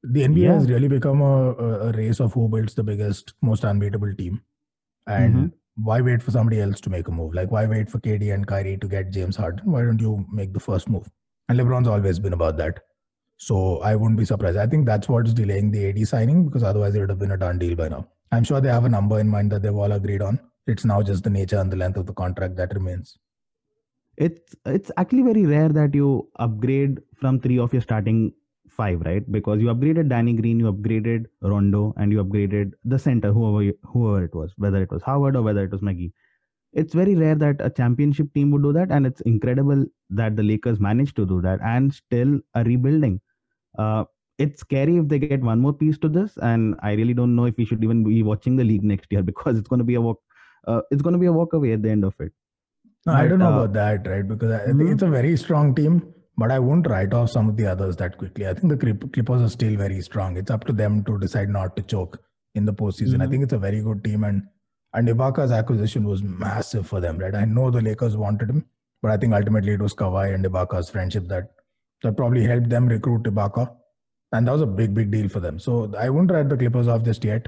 The 0.04 0.24
NBA 0.24 0.44
Yeah. 0.44 0.54
has 0.54 0.70
really 0.70 0.88
become 0.88 1.22
a, 1.22 1.54
a, 1.90 1.92
race 1.94 2.20
of 2.20 2.34
who 2.34 2.48
builds 2.48 2.76
the 2.76 2.84
biggest, 2.84 3.34
most 3.42 3.66
unbeatable 3.66 4.14
team. 4.16 4.42
And 5.08 5.36
Mhm. 5.36 5.52
why 5.90 6.02
wait 6.02 6.22
for 6.22 6.32
somebody 6.32 6.62
else 6.62 6.80
to 6.82 6.90
make 6.90 7.08
a 7.08 7.12
move? 7.12 7.34
Like, 7.34 7.52
why 7.52 7.66
wait 7.66 7.90
for 7.90 8.00
KD 8.00 8.30
and 8.34 8.46
Kyrie 8.48 8.78
to 8.78 8.88
get 8.88 9.10
James 9.12 9.36
Harden? 9.36 9.72
Why 9.72 9.82
don't 9.84 10.00
you 10.00 10.26
make 10.32 10.54
the 10.54 10.60
first 10.60 10.88
move? 10.88 11.10
And 11.50 11.60
LeBron's 11.60 11.88
always 11.90 12.20
been 12.20 12.34
about 12.34 12.58
that. 12.58 12.80
So 13.38 13.80
I 13.82 13.96
wouldn't 13.96 14.20
be 14.20 14.26
surprised. 14.26 14.58
I 14.58 14.68
think 14.68 14.86
that's 14.86 15.10
what's 15.10 15.34
delaying 15.34 15.72
the 15.72 15.90
AD 15.90 16.08
signing 16.08 16.46
because 16.46 16.64
otherwise 16.64 16.96
it 16.96 17.02
would 17.02 17.10
have 17.10 17.20
been 17.20 17.32
a 17.32 17.38
done 17.38 17.60
deal 17.60 17.76
by 17.76 17.90
now. 17.90 18.08
I'm 18.32 18.44
sure 18.46 18.62
they 18.62 18.70
have 18.70 18.86
a 18.86 18.90
number 18.90 19.20
in 19.20 19.28
mind 19.28 19.52
that 19.52 19.64
they've 19.64 19.76
all 19.76 19.92
agreed 19.92 20.22
on. 20.22 20.40
It's 20.68 20.86
now 20.86 21.02
just 21.02 21.24
the 21.24 21.30
nature 21.32 21.58
and 21.60 21.72
the 21.72 21.78
length 21.78 21.98
of 21.98 22.06
the 22.06 22.14
contract 22.14 22.56
that 22.58 22.74
remains. 22.76 23.18
it's 24.18 24.56
it's 24.66 24.92
actually 24.98 25.24
very 25.24 25.46
rare 25.46 25.70
that 25.70 25.96
you 25.96 26.30
upgrade 26.46 27.00
from 27.16 27.40
three 27.40 27.58
of 27.60 27.74
your 27.74 27.82
starting 27.82 28.34
five, 28.70 29.02
right? 29.02 29.30
Because 29.32 29.62
you 29.62 29.68
upgraded 29.68 30.10
Danny 30.10 30.34
Green, 30.34 30.60
you 30.60 30.72
upgraded 30.72 31.26
Rondo, 31.42 31.94
and 31.98 32.12
you 32.12 32.24
upgraded 32.24 32.74
the 32.84 33.00
center, 33.00 33.32
whoever 33.34 33.64
you, 33.64 33.74
whoever 33.84 34.24
it 34.26 34.36
was, 34.36 34.54
whether 34.58 34.82
it 34.82 34.92
was 34.92 35.02
Howard 35.04 35.36
or 35.36 35.42
whether 35.42 35.64
it 35.64 35.72
was 35.72 35.82
McGee. 35.82 36.12
It's 36.74 36.94
very 36.94 37.16
rare 37.16 37.36
that 37.36 37.58
a 37.62 37.70
championship 37.70 38.34
team 38.34 38.52
would 38.52 38.64
do 38.64 38.74
that, 38.74 38.92
and 38.92 39.06
it's 39.08 39.22
incredible 39.22 39.86
that 40.12 40.36
the 40.36 40.44
Lakers 40.44 40.80
managed 40.80 41.16
to 41.18 41.26
do 41.26 41.42
that 41.42 41.60
and 41.64 41.94
still 41.94 42.40
are 42.56 42.64
rebuilding. 42.64 43.22
Uh, 43.78 44.06
it's 44.38 44.62
scary 44.62 44.98
if 44.98 45.08
they 45.08 45.20
get 45.20 45.42
one 45.42 45.60
more 45.60 45.74
piece 45.74 45.98
to 46.00 46.10
this, 46.10 46.38
and 46.38 46.76
I 46.82 46.94
really 46.94 47.14
don't 47.14 47.36
know 47.36 47.46
if 47.46 47.58
we 47.58 47.66
should 47.66 47.84
even 47.84 48.04
be 48.04 48.24
watching 48.24 48.56
the 48.56 48.64
league 48.64 48.84
next 48.84 49.12
year 49.12 49.24
because 49.32 49.58
it's 49.58 49.68
going 49.68 49.80
to 49.80 49.84
be 49.86 49.96
a 49.96 50.02
walk. 50.02 50.22
Uh, 50.68 50.82
it's 50.92 51.02
going 51.02 51.14
to 51.14 51.20
be 51.20 51.26
a 51.26 51.34
walk 51.34 51.54
away 51.54 51.74
at 51.74 51.82
the 51.82 51.90
end 51.90 52.04
of 52.06 52.14
it. 52.20 52.32
No, 53.06 53.14
I 53.14 53.28
don't 53.28 53.40
know 53.40 53.48
uh, 53.48 53.64
about 53.64 53.74
that, 53.74 54.08
right? 54.08 54.28
Because 54.28 54.52
I, 54.52 54.64
I 54.64 54.68
Mhm. 54.68 54.94
it's 54.94 55.02
a 55.04 55.10
very 55.10 55.36
strong 55.38 55.74
team, 55.74 56.14
but 56.38 56.52
I 56.52 56.60
won't 56.60 56.88
write 56.88 57.14
off 57.14 57.30
some 57.32 57.50
of 57.50 57.58
the 57.58 57.66
others 57.66 57.96
that 57.98 58.18
quickly. 58.18 58.48
I 58.48 58.54
think 58.54 58.70
the 58.70 58.78
Clippers 59.14 59.42
are 59.42 59.50
still 59.50 59.76
very 59.78 60.02
strong. 60.02 60.38
It's 60.38 60.52
up 60.52 60.66
to 60.66 60.74
them 60.74 61.04
to 61.06 61.18
decide 61.18 61.50
not 61.50 61.76
to 61.78 61.82
choke 61.84 62.20
in 62.56 62.66
the 62.66 62.74
postseason. 62.74 63.22
I 63.22 63.26
Mhm. 63.26 63.32
think 63.32 63.44
it's 63.44 63.54
a 63.54 63.58
very 63.68 63.82
good 63.82 64.04
team, 64.04 64.24
and 64.24 64.44
and 64.94 65.08
Ibaka's 65.08 65.52
acquisition 65.52 66.04
was 66.06 66.24
massive 66.24 66.88
for 66.88 67.00
them, 67.00 67.18
right? 67.18 67.36
I 67.36 67.46
know 67.46 67.70
the 67.72 67.82
Lakers 67.82 68.18
wanted 68.18 68.50
him, 68.50 68.66
but 69.02 69.12
I 69.12 69.18
think 69.18 69.34
ultimately 69.34 69.74
it 69.74 69.82
was 69.82 69.94
Kawhi 69.94 70.34
and 70.34 70.44
Ibaka's 70.46 70.90
friendship 70.90 71.28
that 71.28 71.52
that 72.04 72.16
probably 72.16 72.44
helped 72.46 72.70
them 72.70 72.88
recruit 72.88 73.24
Ibaka, 73.24 73.76
and 74.32 74.48
that 74.48 74.52
was 74.54 74.62
a 74.62 74.66
big, 74.66 74.94
big 74.94 75.12
deal 75.12 75.28
for 75.28 75.40
them. 75.42 75.60
So 75.60 75.94
I 75.98 76.10
wouldn't 76.10 76.32
write 76.32 76.48
the 76.50 76.58
Clippers 76.58 76.88
off 76.88 77.04
just 77.04 77.24
yet. 77.26 77.48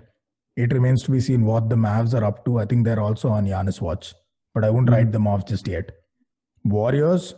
It 0.57 0.73
remains 0.73 1.03
to 1.03 1.11
be 1.11 1.21
seen 1.21 1.45
what 1.45 1.69
the 1.69 1.75
Mavs 1.77 2.13
are 2.13 2.25
up 2.25 2.43
to. 2.45 2.59
I 2.59 2.65
think 2.65 2.83
they're 2.85 2.99
also 2.99 3.29
on 3.29 3.45
Giannis 3.47 3.79
watch, 3.79 4.13
but 4.53 4.65
I 4.65 4.69
wouldn't 4.69 4.89
Mhm. 4.89 4.93
write 4.93 5.11
them 5.13 5.25
off 5.27 5.45
just 5.45 5.67
yet. 5.67 5.91
Warriors, 6.63 7.33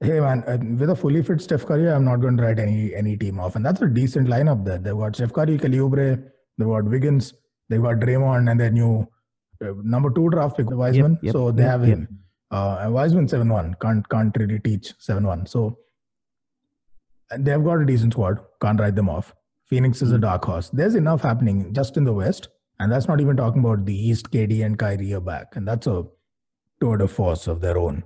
hey 0.00 0.20
man, 0.20 0.44
uh, 0.46 0.58
with 0.78 0.90
a 0.90 0.94
fully 0.96 1.22
fit 1.22 1.40
Steph 1.40 1.66
Curry, 1.66 1.90
I'm 1.90 2.04
not 2.04 2.20
going 2.20 2.36
to 2.36 2.42
write 2.42 2.58
any 2.60 2.94
any 2.94 3.16
team 3.16 3.40
off, 3.40 3.56
and 3.56 3.64
that's 3.66 3.80
a 3.82 3.88
decent 3.88 4.28
lineup 4.28 4.64
there. 4.64 4.78
They've 4.78 4.96
got 4.96 5.16
Steph 5.16 5.32
Curry, 5.32 5.58
Kelly 5.58 5.78
Oubre, 5.78 6.22
they've 6.58 6.68
got 6.68 6.84
Wiggins, 6.84 7.32
they've 7.68 7.82
got 7.82 7.96
Draymond, 7.96 8.50
and 8.50 8.60
their 8.60 8.70
new 8.70 9.08
number 9.60 10.10
two 10.10 10.28
draft 10.30 10.56
pick 10.56 10.70
Wiseman. 10.70 11.18
yep, 11.22 11.32
so 11.32 11.50
they 11.50 11.62
yep, 11.62 11.70
have 11.70 11.88
yep. 11.88 11.98
him. 11.98 12.18
Uh, 12.50 12.78
and 12.80 12.94
Wiseman 12.94 13.28
seven 13.28 13.48
one 13.48 13.74
can't 13.80 14.08
can't 14.08 14.36
really 14.38 14.58
teach 14.58 14.94
seven 14.98 15.26
one. 15.26 15.46
So 15.46 15.78
and 17.30 17.44
they've 17.44 17.62
got 17.62 17.80
a 17.82 17.86
decent 17.86 18.12
squad. 18.14 18.38
Can't 18.62 18.80
write 18.80 18.94
them 18.96 19.08
off. 19.08 19.34
Phoenix 19.66 20.00
is 20.00 20.12
a 20.12 20.16
Mm. 20.16 20.22
dark 20.22 20.44
horse. 20.44 20.70
There's 20.70 20.94
enough 20.94 21.22
happening 21.22 21.74
just 21.74 21.96
in 21.98 22.04
the 22.04 22.12
West, 22.12 22.48
and 22.80 22.90
that's 22.90 23.06
not 23.08 23.20
even 23.20 23.36
talking 23.36 23.60
about 23.64 23.84
the 23.84 23.94
East. 23.94 24.30
KD 24.30 24.62
and 24.64 24.78
Kyrie 24.78 25.12
are 25.12 25.20
back, 25.20 25.56
and 25.56 25.68
that's 25.68 25.86
a 25.86 26.04
tour 26.80 26.96
de 26.96 27.06
force 27.08 27.46
of 27.46 27.60
their 27.60 27.76
own. 27.76 28.02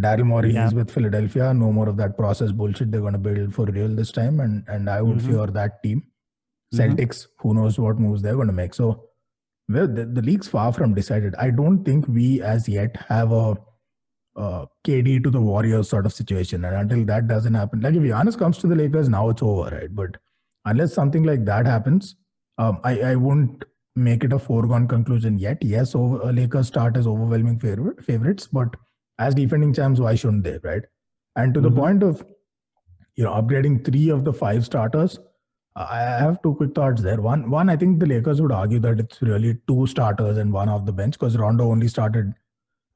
Daryl 0.00 0.26
Morey 0.26 0.52
Yeah. 0.52 0.66
is 0.66 0.74
with 0.74 0.90
Philadelphia. 0.90 1.52
No 1.52 1.72
more 1.72 1.88
of 1.88 1.96
that 1.96 2.16
process 2.16 2.52
bullshit. 2.52 2.90
They're 2.92 3.00
going 3.00 3.12
to 3.14 3.18
build 3.18 3.52
for 3.54 3.66
real 3.66 3.88
this 3.94 4.12
time, 4.12 4.38
and 4.40 4.64
and 4.68 4.88
I 4.88 5.02
would 5.02 5.18
Mhm. 5.18 5.26
fear 5.30 5.46
that 5.58 5.82
team. 5.82 6.04
Mhm. 6.04 6.78
Celtics, 6.78 7.26
who 7.40 7.54
knows 7.54 7.78
what 7.78 7.98
moves 7.98 8.22
they're 8.22 8.36
going 8.36 8.46
to 8.46 8.52
make. 8.60 8.74
So, 8.74 9.08
well, 9.68 9.86
the, 9.88 10.04
the 10.06 10.22
league's 10.22 10.48
far 10.48 10.72
from 10.72 10.94
decided. 10.94 11.34
I 11.36 11.50
don't 11.50 11.84
think 11.84 12.06
we 12.08 12.42
as 12.42 12.68
yet 12.68 12.96
have 13.08 13.32
a, 13.32 13.56
uh 14.36 14.64
KD 14.84 15.18
to 15.20 15.30
the 15.30 15.40
Warriors 15.40 15.88
sort 15.90 16.06
of 16.06 16.12
situation. 16.12 16.64
And 16.64 16.74
until 16.74 17.04
that 17.06 17.28
doesn't 17.28 17.54
happen, 17.54 17.80
like 17.80 17.94
if 17.94 18.02
Giannis 18.02 18.38
comes 18.38 18.58
to 18.58 18.66
the 18.66 18.74
Lakers, 18.76 19.08
now 19.08 19.28
it's 19.28 19.42
over, 19.42 19.70
right? 19.74 19.94
But 19.94 20.16
unless 20.64 20.94
something 20.94 21.22
like 21.24 21.44
that 21.44 21.66
happens, 21.66 22.16
um, 22.58 22.80
I, 22.84 23.00
I 23.00 23.16
wouldn't 23.16 23.64
make 23.94 24.24
it 24.24 24.32
a 24.32 24.38
foregone 24.38 24.88
conclusion 24.88 25.38
yet. 25.38 25.58
Yes, 25.62 25.94
over, 25.94 26.22
uh, 26.22 26.32
Lakers 26.32 26.68
start 26.68 26.96
as 26.96 27.06
overwhelming 27.06 27.58
favorite, 27.58 28.02
favorites, 28.02 28.48
but 28.50 28.68
as 29.18 29.34
defending 29.34 29.74
champs, 29.74 30.00
why 30.00 30.14
shouldn't 30.14 30.44
they, 30.44 30.58
right? 30.64 30.82
And 31.36 31.52
to 31.54 31.60
Mhm. 31.60 31.64
the 31.64 31.70
point 31.72 32.02
of 32.02 32.24
you 33.16 33.24
know 33.24 33.32
upgrading 33.32 33.84
three 33.84 34.08
of 34.08 34.24
the 34.24 34.32
five 34.32 34.64
starters, 34.64 35.18
I 35.74 35.98
have 36.00 36.42
two 36.42 36.54
quick 36.54 36.74
thoughts 36.74 37.00
there. 37.02 37.20
One, 37.20 37.48
one, 37.50 37.70
I 37.70 37.76
think 37.76 37.98
the 37.98 38.06
Lakers 38.06 38.42
would 38.42 38.52
argue 38.52 38.78
that 38.80 39.00
it's 39.00 39.22
really 39.22 39.56
two 39.66 39.86
starters 39.86 40.36
and 40.36 40.52
one 40.52 40.68
off 40.68 40.84
the 40.84 40.92
bench 40.92 41.14
because 41.18 41.36
Rondo 41.38 41.64
only 41.70 41.88
started 41.88 42.34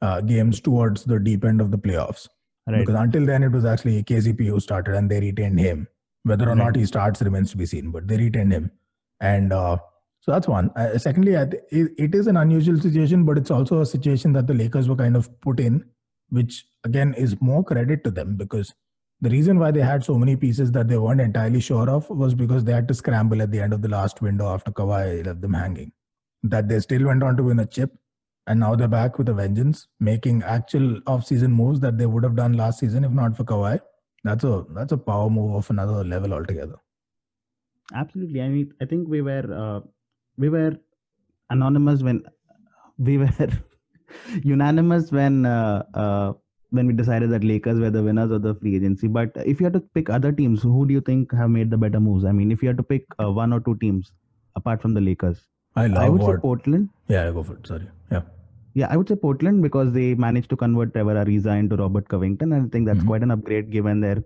uh, 0.03 0.21
games 0.21 0.61
towards 0.61 1.05
the 1.05 1.19
deep 1.19 1.45
end 1.45 1.61
of 1.63 1.71
the 1.71 1.79
playoffs. 1.79 2.29
Right. 2.67 2.81
Because 2.81 2.97
until 3.01 3.25
then, 3.25 3.43
it 3.43 3.53
was 3.53 3.65
actually 3.65 4.03
KCP 4.03 4.47
who 4.47 4.61
started 4.61 4.95
and 4.95 5.11
they 5.11 5.21
retained 5.21 5.59
him. 5.59 5.89
Whether 6.25 6.47
or 6.47 6.49
Right. 6.49 6.59
not 6.59 6.77
he 6.77 6.85
starts 6.85 7.23
remains 7.23 7.51
to 7.53 7.57
be 7.57 7.65
seen, 7.67 7.91
but 7.93 8.09
they 8.09 8.17
retained 8.17 8.53
him. 8.53 8.71
And 9.21 9.53
uh, 9.53 9.79
so 10.21 10.33
that's 10.33 10.49
one. 10.49 10.71
Uh, 10.77 10.99
secondly, 10.99 11.39
I 11.39 11.47
th- 11.47 11.63
it, 11.71 11.93
it 11.97 12.15
is 12.15 12.27
an 12.27 12.37
unusual 12.37 12.79
situation, 12.79 13.25
but 13.25 13.39
it's 13.39 13.51
also 13.51 13.81
a 13.81 13.87
situation 13.87 14.33
that 14.35 14.47
the 14.49 14.55
Lakers 14.55 14.89
were 14.89 14.97
kind 14.97 15.17
of 15.17 15.31
put 15.41 15.61
in, 15.61 15.85
which 16.31 16.67
again 16.85 17.15
is 17.15 17.41
more 17.41 17.63
credit 17.65 18.03
to 18.05 18.11
them 18.11 18.37
because 18.37 18.75
the 19.21 19.31
reason 19.31 19.59
why 19.59 19.71
they 19.71 19.81
had 19.81 20.05
so 20.05 20.19
many 20.19 20.37
pieces 20.37 20.73
that 20.73 20.89
they 20.89 20.99
weren't 20.99 21.21
entirely 21.21 21.61
sure 21.61 21.89
of 21.89 22.09
was 22.11 22.35
because 22.35 22.65
they 22.65 22.73
had 22.73 22.89
to 22.89 22.95
scramble 22.95 23.41
at 23.43 23.51
the 23.51 23.61
end 23.61 23.73
of 23.73 23.83
the 23.83 23.89
last 23.89 24.21
window 24.21 24.53
after 24.53 24.71
Kawhi 24.71 25.25
left 25.25 25.41
them 25.41 25.55
hanging. 25.55 25.93
That 26.43 26.69
they 26.69 26.81
still 26.81 27.07
went 27.07 27.23
on 27.23 27.37
to 27.39 27.43
win 27.43 27.59
a 27.61 27.67
chip, 27.67 27.93
and 28.47 28.61
now 28.61 28.75
they're 28.77 28.89
back 28.89 29.19
with 29.19 29.29
a 29.29 29.35
vengeance, 29.35 29.89
making 30.01 30.43
actual 30.43 31.01
off-season 31.07 31.51
moves 31.51 31.81
that 31.81 31.99
they 31.99 32.07
would 32.07 32.25
have 32.25 32.37
done 32.37 32.53
last 32.53 32.79
season 32.79 33.05
if 33.05 33.11
not 33.11 33.37
for 33.37 33.45
Kawhi. 33.45 33.81
That's 34.25 34.45
a 34.45 34.65
that's 34.71 34.93
a 34.93 34.99
power 34.99 35.31
move 35.31 35.55
of 35.55 35.71
another 35.71 36.05
level 36.05 36.35
altogether. 36.35 36.77
Absolutely. 37.95 38.41
I 38.43 38.49
mean, 38.49 38.73
I 38.81 38.85
think 38.85 39.09
we 39.09 39.23
were 39.23 39.47
uh, 39.53 39.81
we 40.37 40.49
were 40.49 40.77
anonymous 41.51 42.03
when 42.03 42.25
we 42.99 43.19
were 43.19 43.31
unanimous 44.43 45.13
when 45.13 45.47
uh, 45.47 45.85
uh, 45.95 46.33
when 46.71 46.87
we 46.87 46.93
decided 46.93 47.31
that 47.31 47.45
Lakers 47.45 47.79
were 47.79 47.91
the 47.91 48.03
winners 48.03 48.31
of 48.31 48.43
the 48.43 48.55
free 48.55 48.77
agency. 48.77 49.09
But 49.09 49.33
if 49.45 49.61
you 49.61 49.65
had 49.65 49.73
to 49.75 49.81
pick 49.81 50.11
other 50.11 50.33
teams, 50.33 50.63
who 50.63 50.87
do 50.87 50.93
you 50.95 51.01
think 51.01 51.33
have 51.33 51.51
made 51.51 51.71
the 51.71 51.77
better 51.77 52.01
moves? 52.01 52.25
I 52.25 52.33
mean, 52.33 52.51
if 52.51 52.63
you 52.63 52.69
had 52.69 52.77
to 52.79 52.83
pick 52.83 53.05
uh, 53.23 53.31
one 53.31 53.53
or 53.53 53.61
two 53.61 53.77
teams 53.77 54.13
apart 54.57 54.83
from 54.83 54.95
the 54.95 55.01
Lakers, 55.01 55.43
I 55.77 55.87
love 55.87 56.03
I 56.03 56.09
would 56.09 56.23
say. 56.23 56.37
Portland. 56.41 56.89
yeah, 57.09 57.29
I 57.29 57.31
go 57.33 57.43
for 57.43 57.55
it. 57.55 57.67
Sorry. 57.67 57.87
Yeah. 58.11 58.23
Yeah, 58.75 58.89
I 58.91 58.97
would 58.97 59.09
say 59.09 59.17
Portland 59.17 59.63
because 59.63 59.93
they 59.93 60.15
managed 60.15 60.51
to 60.51 60.57
convert 60.57 60.93
Trevor 60.93 61.15
Ariza 61.25 61.59
into 61.59 61.77
Robert 61.77 62.09
Covington, 62.09 62.53
and 62.53 62.67
I 62.67 62.69
think 62.69 62.87
that's 62.87 63.01
Mhm. 63.05 63.07
quite 63.07 63.23
an 63.23 63.31
upgrade 63.31 63.71
given 63.71 64.01
their 64.01 64.23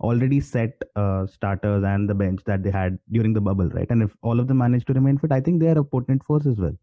already 0.00 0.40
set 0.40 0.82
uh, 0.96 1.26
starters 1.26 1.84
and 1.84 2.08
the 2.10 2.14
bench 2.14 2.40
that 2.46 2.62
they 2.64 2.70
had 2.70 2.98
during 3.12 3.32
the 3.32 3.40
bubble, 3.40 3.68
right? 3.70 3.88
And 3.90 4.02
if 4.02 4.16
all 4.22 4.40
of 4.40 4.48
them 4.48 4.58
manage 4.58 4.84
to 4.86 4.92
remain 4.92 5.18
fit, 5.18 5.30
I 5.32 5.40
think 5.40 5.60
they 5.60 5.68
are 5.68 5.78
a 5.78 5.84
potent 5.84 6.24
force 6.24 6.46
as 6.46 6.58
well. 6.58 6.76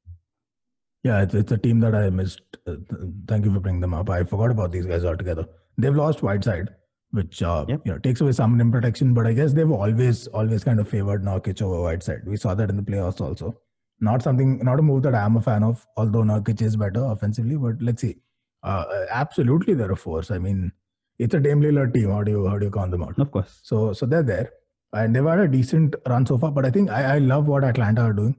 Yeah, 1.03 1.21
it's, 1.23 1.33
it's 1.33 1.51
a 1.51 1.57
team 1.57 1.79
that 1.79 1.95
I 1.95 2.09
missed. 2.09 2.41
Uh, 2.67 2.75
th- 2.89 3.01
thank 3.27 3.45
you 3.45 3.53
for 3.53 3.59
bringing 3.59 3.81
them 3.81 3.93
up. 3.93 4.09
I 4.09 4.23
forgot 4.23 4.51
about 4.51 4.71
these 4.71 4.85
guys 4.85 5.03
altogether. 5.03 5.45
They've 5.77 5.95
lost 5.95 6.21
Whiteside, 6.21 6.69
which 7.11 7.41
uh, 7.41 7.65
Yep. 7.67 7.81
you 7.85 7.91
know 7.93 7.97
takes 7.99 8.21
away 8.21 8.33
some 8.33 8.57
rim 8.57 8.71
protection, 8.71 9.13
but 9.13 9.25
I 9.25 9.33
guess 9.33 9.53
they've 9.53 9.71
always 9.71 10.27
always 10.27 10.63
kind 10.63 10.79
of 10.79 10.87
favored 10.87 11.23
Nurkic 11.23 11.61
over 11.61 11.81
Whiteside. 11.81 12.21
We 12.27 12.37
saw 12.37 12.53
that 12.53 12.69
in 12.69 12.77
the 12.77 12.83
playoffs 12.83 13.19
also. 13.21 13.57
Not 13.99 14.21
something, 14.23 14.59
not 14.63 14.79
a 14.79 14.81
move 14.81 15.03
that 15.03 15.13
I'm 15.15 15.37
a 15.37 15.41
fan 15.41 15.63
of. 15.63 15.85
Although 15.97 16.23
Nurkic 16.23 16.61
is 16.61 16.75
better 16.75 17.03
offensively, 17.03 17.55
but 17.55 17.81
let's 17.81 18.01
see. 18.01 18.17
Uh, 18.63 18.85
absolutely, 19.09 19.73
they're 19.73 19.91
a 19.91 19.95
force. 19.95 20.29
I 20.31 20.37
mean, 20.37 20.71
it's 21.17 21.33
a 21.33 21.39
Dame 21.39 21.61
Lillard 21.61 21.93
team. 21.95 22.09
How 22.11 22.23
do 22.23 22.31
you 22.31 22.47
how 22.47 22.59
do 22.59 22.65
you 22.65 22.71
count 22.71 22.91
them 22.91 23.03
out? 23.03 23.17
Of 23.17 23.31
course. 23.31 23.59
So 23.63 23.93
so 23.93 24.05
they're 24.05 24.21
there, 24.23 24.51
and 24.93 25.15
they've 25.15 25.25
had 25.25 25.39
a 25.39 25.47
decent 25.47 25.95
run 26.07 26.25
so 26.27 26.37
far. 26.37 26.51
But 26.51 26.65
I 26.65 26.69
think 26.71 26.91
I, 26.91 27.15
I 27.15 27.17
love 27.19 27.47
what 27.47 27.63
Atlanta 27.63 28.01
are 28.03 28.13
doing. 28.13 28.35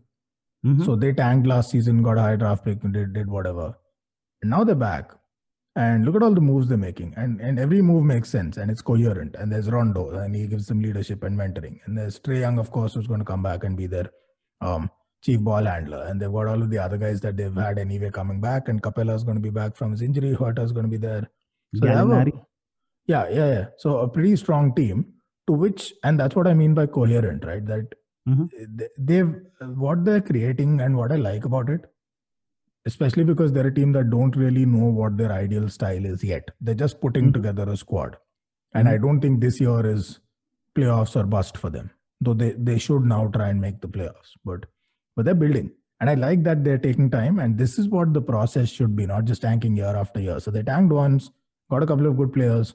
Mhm. 0.64 0.84
So 0.84 0.94
they 0.96 1.12
tanked 1.12 1.46
last 1.46 1.70
season, 1.70 2.02
got 2.02 2.18
a 2.18 2.22
high 2.22 2.36
draft 2.36 2.64
pick, 2.64 2.82
and 2.84 2.92
did, 2.92 3.12
did 3.12 3.28
whatever. 3.28 3.74
And 4.42 4.50
now 4.50 4.64
they're 4.64 4.74
back. 4.74 5.12
And 5.74 6.04
look 6.04 6.14
at 6.16 6.22
all 6.22 6.34
the 6.34 6.40
moves 6.42 6.68
they're 6.68 6.76
making. 6.78 7.14
And 7.16 7.40
and 7.40 7.58
every 7.58 7.80
move 7.80 8.04
makes 8.04 8.28
sense 8.28 8.58
and 8.58 8.70
it's 8.70 8.82
coherent. 8.82 9.34
And 9.36 9.50
there's 9.50 9.70
Rondo, 9.70 10.10
and 10.10 10.34
he 10.36 10.46
gives 10.46 10.66
them 10.66 10.82
leadership 10.82 11.22
and 11.24 11.36
mentoring. 11.38 11.78
And 11.86 11.96
there's 11.96 12.18
Trae 12.20 12.40
Young, 12.40 12.58
of 12.58 12.70
course, 12.70 12.94
who's 12.94 13.06
going 13.06 13.20
to 13.20 13.24
come 13.24 13.42
back 13.42 13.64
and 13.64 13.76
be 13.76 13.86
their 13.86 14.10
um, 14.60 14.90
chief 15.22 15.40
ball 15.40 15.64
handler. 15.64 16.04
And 16.08 16.20
they've 16.20 16.30
got 16.32 16.46
all 16.48 16.62
of 16.62 16.68
the 16.68 16.78
other 16.78 16.98
guys 16.98 17.22
that 17.22 17.36
they've 17.38 17.54
had 17.54 17.78
anyway 17.78 18.10
coming 18.10 18.40
back. 18.40 18.68
And 18.68 18.82
Capela's 18.82 19.24
going 19.24 19.36
to 19.38 19.42
be 19.42 19.48
back 19.50 19.74
from 19.74 19.92
his 19.92 20.02
injury. 20.02 20.34
Huerter's 20.34 20.72
going 20.72 20.84
to 20.84 20.90
be 20.90 20.98
there. 20.98 21.30
So 21.74 21.86
a- 22.02 22.06
yeah, 23.06 23.28
yeah, 23.30 23.48
yeah. 23.52 23.66
So 23.78 23.98
a 24.00 24.08
pretty 24.08 24.36
strong 24.36 24.74
team 24.74 25.06
to 25.46 25.54
which, 25.54 25.94
and 26.04 26.20
that's 26.20 26.36
what 26.36 26.46
I 26.46 26.52
mean 26.54 26.74
by 26.74 26.86
coherent, 26.86 27.44
right? 27.46 27.64
That 27.64 27.94
Mhm. 28.28 28.50
they- 28.78 28.88
they've 28.98 29.34
what 29.84 30.04
they're 30.04 30.20
creating 30.20 30.80
and 30.80 30.96
what 30.96 31.12
I 31.12 31.16
like 31.16 31.44
about 31.44 31.68
it, 31.70 31.86
especially 32.86 33.24
because 33.24 33.52
they're 33.52 33.66
a 33.68 33.74
team 33.74 33.92
that 33.92 34.10
don't 34.10 34.36
really 34.36 34.64
know 34.66 34.86
what 35.00 35.16
their 35.16 35.32
ideal 35.32 35.68
style 35.68 36.04
is 36.04 36.22
yet. 36.24 36.50
They're 36.60 36.74
just 36.74 37.00
putting 37.00 37.28
Mhm. 37.28 37.34
together 37.34 37.68
a 37.68 37.76
squad, 37.76 38.16
and 38.74 38.88
I 38.88 38.96
don't 38.98 39.20
think 39.20 39.40
this 39.40 39.60
year 39.60 39.84
is 39.86 40.20
playoffs 40.76 41.16
or 41.20 41.24
bust 41.26 41.58
for 41.58 41.70
them. 41.70 41.90
Though 42.20 42.34
they 42.34 42.52
they 42.52 42.78
should 42.78 43.04
now 43.04 43.28
try 43.28 43.48
and 43.48 43.60
make 43.60 43.80
the 43.80 43.88
playoffs, 43.88 44.32
but 44.44 44.66
but 45.16 45.24
they're 45.24 45.34
building. 45.46 45.72
And 46.00 46.10
I 46.10 46.14
like 46.14 46.42
that 46.44 46.64
they're 46.64 46.78
taking 46.78 47.10
time, 47.10 47.38
and 47.38 47.58
this 47.58 47.78
is 47.78 47.88
what 47.88 48.12
the 48.12 48.22
process 48.22 48.68
should 48.68 48.96
be, 48.96 49.06
not 49.06 49.24
just 49.24 49.42
tanking 49.42 49.76
year 49.76 49.94
after 50.04 50.20
year. 50.20 50.38
So 50.40 50.50
they 50.50 50.62
tanked 50.62 50.92
once, 50.92 51.30
got 51.70 51.82
a 51.82 51.86
couple 51.86 52.06
of 52.06 52.16
good 52.16 52.32
players, 52.32 52.74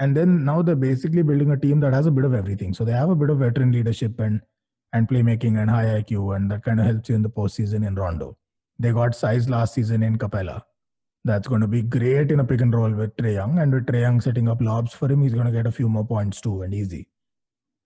and 0.00 0.16
then 0.16 0.44
now 0.44 0.62
they're 0.62 0.76
basically 0.86 1.22
building 1.22 1.50
a 1.52 1.56
team 1.56 1.80
that 1.80 1.92
has 1.92 2.06
a 2.06 2.10
bit 2.10 2.24
of 2.24 2.34
everything. 2.34 2.74
So 2.74 2.84
they 2.84 2.92
have 2.92 3.10
a 3.10 3.14
bit 3.16 3.30
of 3.30 3.38
veteran 3.38 3.70
leadership 3.72 4.18
and 4.20 4.40
and 4.92 5.08
playmaking 5.08 5.58
and 5.60 5.70
high 5.70 5.86
IQ, 6.02 6.36
and 6.36 6.50
that 6.50 6.64
kind 6.64 6.80
of 6.80 6.86
helps 6.86 7.08
you 7.08 7.14
in 7.14 7.22
the 7.22 7.30
postseason 7.30 7.86
in 7.86 7.94
Rondo. 7.94 8.36
They 8.78 8.92
got 8.92 9.14
size 9.14 9.48
last 9.48 9.74
season 9.74 10.02
in 10.02 10.18
Capela. 10.18 10.62
That's 11.24 11.46
going 11.48 11.60
to 11.60 11.68
be 11.68 11.82
great 11.82 12.32
in 12.32 12.40
a 12.40 12.44
pick 12.44 12.60
and 12.60 12.74
roll 12.74 12.90
with 12.90 13.16
Trae 13.16 13.34
Young, 13.34 13.58
and 13.58 13.72
with 13.72 13.86
Trae 13.86 14.00
Young 14.00 14.20
setting 14.20 14.48
up 14.48 14.60
lobs 14.60 14.92
for 14.92 15.10
him, 15.10 15.22
he's 15.22 15.34
going 15.34 15.46
to 15.46 15.52
get 15.52 15.66
a 15.66 15.72
few 15.72 15.88
more 15.88 16.04
points 16.04 16.40
too, 16.40 16.62
and 16.62 16.74
easy. 16.74 17.08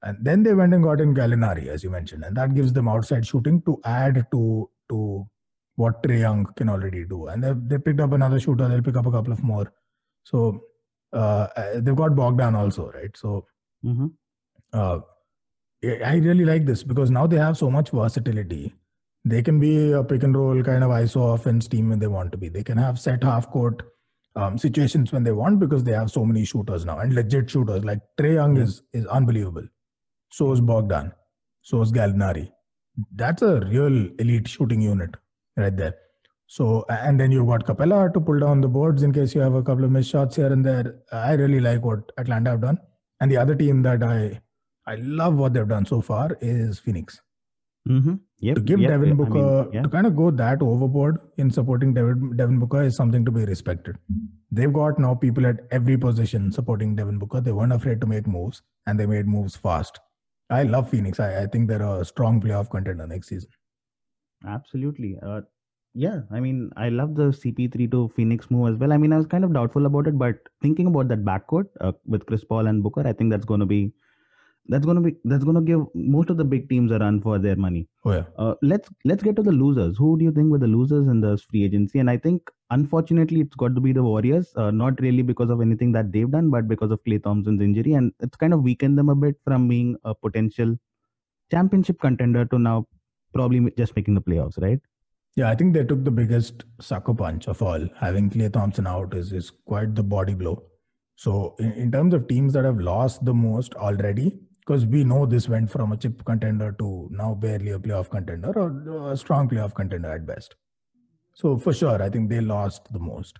And 0.03 0.19
then 0.25 0.43
they 0.43 0.55
went 0.55 0.75
and 0.75 0.83
got 0.83 1.01
in 1.01 1.15
Gallinari, 1.15 1.67
as 1.69 1.83
you 1.85 1.91
mentioned, 1.91 2.25
and 2.25 2.37
that 2.37 2.55
gives 2.55 2.73
them 2.73 2.89
outside 2.89 3.27
shooting 3.27 3.63
to 3.63 3.81
add 3.85 4.27
to 4.33 4.71
to 4.91 5.27
what 5.77 6.03
Trae 6.03 6.21
Young 6.21 6.47
can 6.57 6.69
already 6.69 7.05
do. 7.05 7.27
And 7.27 7.43
they 7.45 7.53
they 7.75 7.79
picked 7.79 8.01
up 8.01 8.13
another 8.13 8.41
shooter. 8.41 8.69
They'll 8.69 8.83
pick 8.83 8.97
up 8.97 9.07
a 9.07 9.11
couple 9.11 9.33
of 9.33 9.43
more. 9.43 9.73
So 10.25 10.63
uh, 11.13 11.49
they've 11.77 11.97
got 11.97 12.15
Bogdan 12.17 12.55
also, 12.55 12.91
right? 12.93 13.17
So 13.17 13.47
Mhm. 13.85 14.13
uh, 14.73 15.01
I 16.05 16.17
really 16.17 16.45
like 16.45 16.65
this 16.67 16.83
because 16.83 17.11
now 17.11 17.27
they 17.27 17.37
have 17.39 17.57
so 17.57 17.71
much 17.71 17.91
versatility. 17.91 18.75
They 19.25 19.43
can 19.43 19.59
be 19.59 19.93
a 19.93 20.05
pick 20.05 20.23
and 20.23 20.37
roll 20.37 20.63
kind 20.63 20.85
of 20.85 20.91
ISO 20.91 21.35
offense 21.35 21.67
team 21.69 21.89
when 21.91 21.99
they 21.99 22.07
want 22.07 22.31
to 22.33 22.39
be. 22.39 22.49
They 22.49 22.63
can 22.63 22.79
have 22.79 22.99
set 22.99 23.25
half 23.25 23.51
court 23.51 23.83
um, 24.37 24.57
situations 24.59 25.13
when 25.13 25.25
they 25.25 25.33
want 25.33 25.59
because 25.59 25.83
they 25.85 25.93
have 25.93 26.11
so 26.11 26.25
many 26.25 26.45
shooters 26.45 26.85
now 26.85 26.99
and 26.99 27.15
legit 27.15 27.51
shooters. 27.51 27.85
Like 27.85 28.01
Trae 28.19 28.35
Young 28.35 28.57
Yeah. 28.57 28.63
is 28.65 28.83
is 28.93 29.07
unbelievable. 29.07 29.67
So 30.31 30.53
is 30.53 30.61
Bogdan. 30.61 31.13
So 31.63 31.83
is 31.83 31.93
Gallinari. 31.93 32.51
That's 33.15 33.43
a 33.43 33.61
real 33.61 34.09
elite 34.19 34.49
shooting 34.49 34.81
unit 34.81 35.17
right 35.57 35.77
there. 35.77 35.95
So 36.47 36.85
and 36.89 37.19
then 37.19 37.33
you've 37.33 37.49
got 37.49 37.67
Capela 37.67 38.13
to 38.15 38.21
pull 38.21 38.39
down 38.39 38.61
the 38.61 38.69
boards 38.69 39.03
in 39.03 39.13
case 39.13 39.35
you 39.35 39.41
have 39.41 39.55
a 39.55 39.63
couple 39.63 39.85
of 39.85 39.91
missed 39.91 40.11
shots 40.11 40.37
here 40.37 40.53
and 40.53 40.65
there. 40.65 40.97
I 41.13 41.33
really 41.33 41.61
like 41.61 41.85
what 41.85 42.13
Atlanta 42.17 42.51
have 42.51 42.61
done. 42.61 42.79
And 43.21 43.31
the 43.31 43.37
other 43.39 43.55
team 43.57 43.83
that 43.83 44.03
I 44.03 44.41
I 44.87 44.97
love 44.97 45.35
what 45.37 45.53
they've 45.53 45.69
done 45.69 45.87
so 45.87 46.01
far 46.01 46.37
is 46.41 46.79
Phoenix. 46.79 47.21
Mhm. 47.89 48.21
Yep. 48.41 48.57
To 48.57 48.61
give 48.61 48.81
yep, 48.81 48.91
Devin 48.91 49.09
yep. 49.09 49.19
I 49.19 49.23
mean, 49.23 49.33
Booker 49.33 49.71
yeah. 49.73 49.83
to 49.83 49.89
kind 49.89 50.07
of 50.07 50.17
go 50.17 50.31
that 50.31 50.61
overboard 50.61 51.19
in 51.39 51.51
supporting 51.51 51.95
Devin, 51.95 52.37
Devin 52.37 52.59
Booker 52.59 52.83
is 52.83 52.97
something 52.97 53.25
to 53.25 53.31
be 53.31 53.45
respected. 53.45 53.97
They've 54.51 54.73
got 54.73 54.99
now 54.99 55.15
people 55.15 55.47
at 55.47 55.61
every 55.71 55.97
position 55.97 56.51
supporting 56.53 56.97
Devin 56.97 57.19
Booker. 57.19 57.41
They 57.41 57.53
weren't 57.53 57.73
afraid 57.73 58.01
to 58.01 58.07
make 58.07 58.27
moves 58.27 58.63
and 58.87 58.99
they 58.99 59.07
made 59.07 59.27
moves 59.27 59.57
fast. 59.57 60.01
I 60.51 60.65
love 60.65 60.91
Phoenix. 60.91 61.21
I, 61.21 61.43
I 61.43 61.47
think 61.47 61.69
they're 61.69 61.83
a 61.83 62.05
strong 62.05 62.41
playoff 62.41 62.71
contender 62.71 63.07
next 63.07 63.29
season. 63.29 63.51
Absolutely. 64.47 65.17
Uh, 65.23 65.43
yeah, 65.95 66.21
I 66.31 66.41
mean, 66.41 66.71
I 66.77 66.91
love 66.91 67.15
the 67.15 67.29
CP3 67.33 67.91
to 67.91 68.13
Phoenix 68.15 68.51
move 68.51 68.75
as 68.75 68.79
well. 68.79 68.93
I 68.93 68.99
mean, 68.99 69.13
I 69.13 69.17
was 69.17 69.27
kind 69.27 69.45
of 69.45 69.55
doubtful 69.55 69.87
about 69.87 70.07
it, 70.07 70.19
but 70.19 70.37
thinking 70.61 70.87
about 70.87 71.09
that 71.09 71.25
backcourt 71.25 71.69
uh, 71.81 71.93
with 72.05 72.27
Chris 72.27 72.45
Paul 72.45 72.67
and 72.67 72.83
Booker, 72.83 73.07
I 73.07 73.15
think 73.15 73.31
that's 73.31 73.47
going 73.47 73.61
to 73.61 73.67
be 73.67 73.93
that's 74.69 74.85
going 74.85 74.97
to 74.97 75.03
be 75.03 75.17
that's 75.25 75.45
to 75.45 75.61
give 75.61 75.81
most 75.95 76.31
of 76.31 76.37
the 76.37 76.45
big 76.45 76.69
teams 76.69 76.91
a 76.91 76.99
run 76.99 77.21
for 77.21 77.39
their 77.39 77.57
money. 77.57 77.89
Oh 78.05 78.13
yeah. 78.13 78.25
Uh, 78.39 78.55
let's 78.63 78.89
let's 79.05 79.23
get 79.23 79.37
to 79.37 79.43
the 79.43 79.53
losers. 79.53 79.97
Who 79.97 80.19
do 80.19 80.25
you 80.25 80.33
think 80.33 80.51
were 80.51 80.59
the 80.59 80.67
losers 80.67 81.07
in 81.09 81.21
the 81.21 81.39
free 81.39 81.65
agency? 81.65 81.99
And 81.99 82.11
I 82.11 82.17
think 82.17 82.51
unfortunately 82.71 83.41
it's 83.41 83.55
got 83.57 83.75
to 83.75 83.81
be 83.81 83.93
the 83.93 84.03
Warriors. 84.03 84.53
Uh, 84.57 84.71
not 84.71 85.01
really 85.01 85.23
because 85.23 85.51
of 85.51 85.61
anything 85.61 85.93
that 85.93 86.13
they've 86.13 86.31
done, 86.31 86.51
but 86.51 86.69
because 86.69 86.91
of 86.91 87.01
Klay 87.05 87.23
Thompson's 87.23 87.61
injury, 87.61 87.93
and 87.95 88.13
it's 88.21 88.37
kind 88.37 88.53
of 88.53 88.63
weakened 88.63 88.99
them 88.99 89.09
a 89.09 89.15
bit 89.15 89.37
from 89.45 89.69
being 89.69 89.97
a 90.05 90.15
potential 90.15 90.77
championship 91.51 92.01
contender 92.01 92.45
to 92.47 92.59
now 92.59 92.87
probably 93.33 93.71
just 93.77 93.95
making 93.95 94.15
the 94.15 94.23
playoffs. 94.23 94.61
Right? 94.61 94.81
Yeah, 95.37 95.51
I 95.51 95.55
think 95.55 95.75
they 95.75 95.85
took 95.85 96.03
the 96.03 96.11
biggest 96.11 96.65
sucker 96.81 97.13
punch 97.13 97.47
of 97.47 97.61
all. 97.63 97.87
Having 98.01 98.31
Klay 98.31 98.51
Thompson 98.53 98.87
out 98.87 99.15
is, 99.15 99.33
is 99.33 99.51
quite 99.51 99.95
the 99.95 100.03
body 100.03 100.35
blow. 100.35 100.63
So, 101.17 101.55
in, 101.59 101.73
in 101.73 101.93
terms 101.93 102.15
of 102.15 102.27
teams 102.27 102.55
that 102.55 102.65
have 102.65 102.79
lost 102.79 103.25
the 103.25 103.35
most 103.35 103.75
already, 103.75 104.39
because 104.67 104.85
we 104.87 105.05
know 105.05 105.27
this 105.27 105.49
went 105.49 105.71
from 105.71 105.93
a 105.93 105.97
chip 105.97 106.25
contender 106.25 106.73
to 106.79 107.09
now 107.11 107.35
barely 107.35 107.71
a 107.71 107.79
playoff 107.79 108.11
contender 108.11 108.51
or 108.59 109.13
a 109.13 109.17
strong 109.17 109.49
playoff 109.49 109.75
contender 109.75 110.11
at 110.13 110.27
best. 110.27 110.57
So 111.35 111.57
for 111.57 111.73
sure, 111.73 112.03
I 112.03 112.09
think 112.11 112.29
they 112.31 112.41
lost 112.41 112.93
the 112.93 112.99
most. 112.99 113.39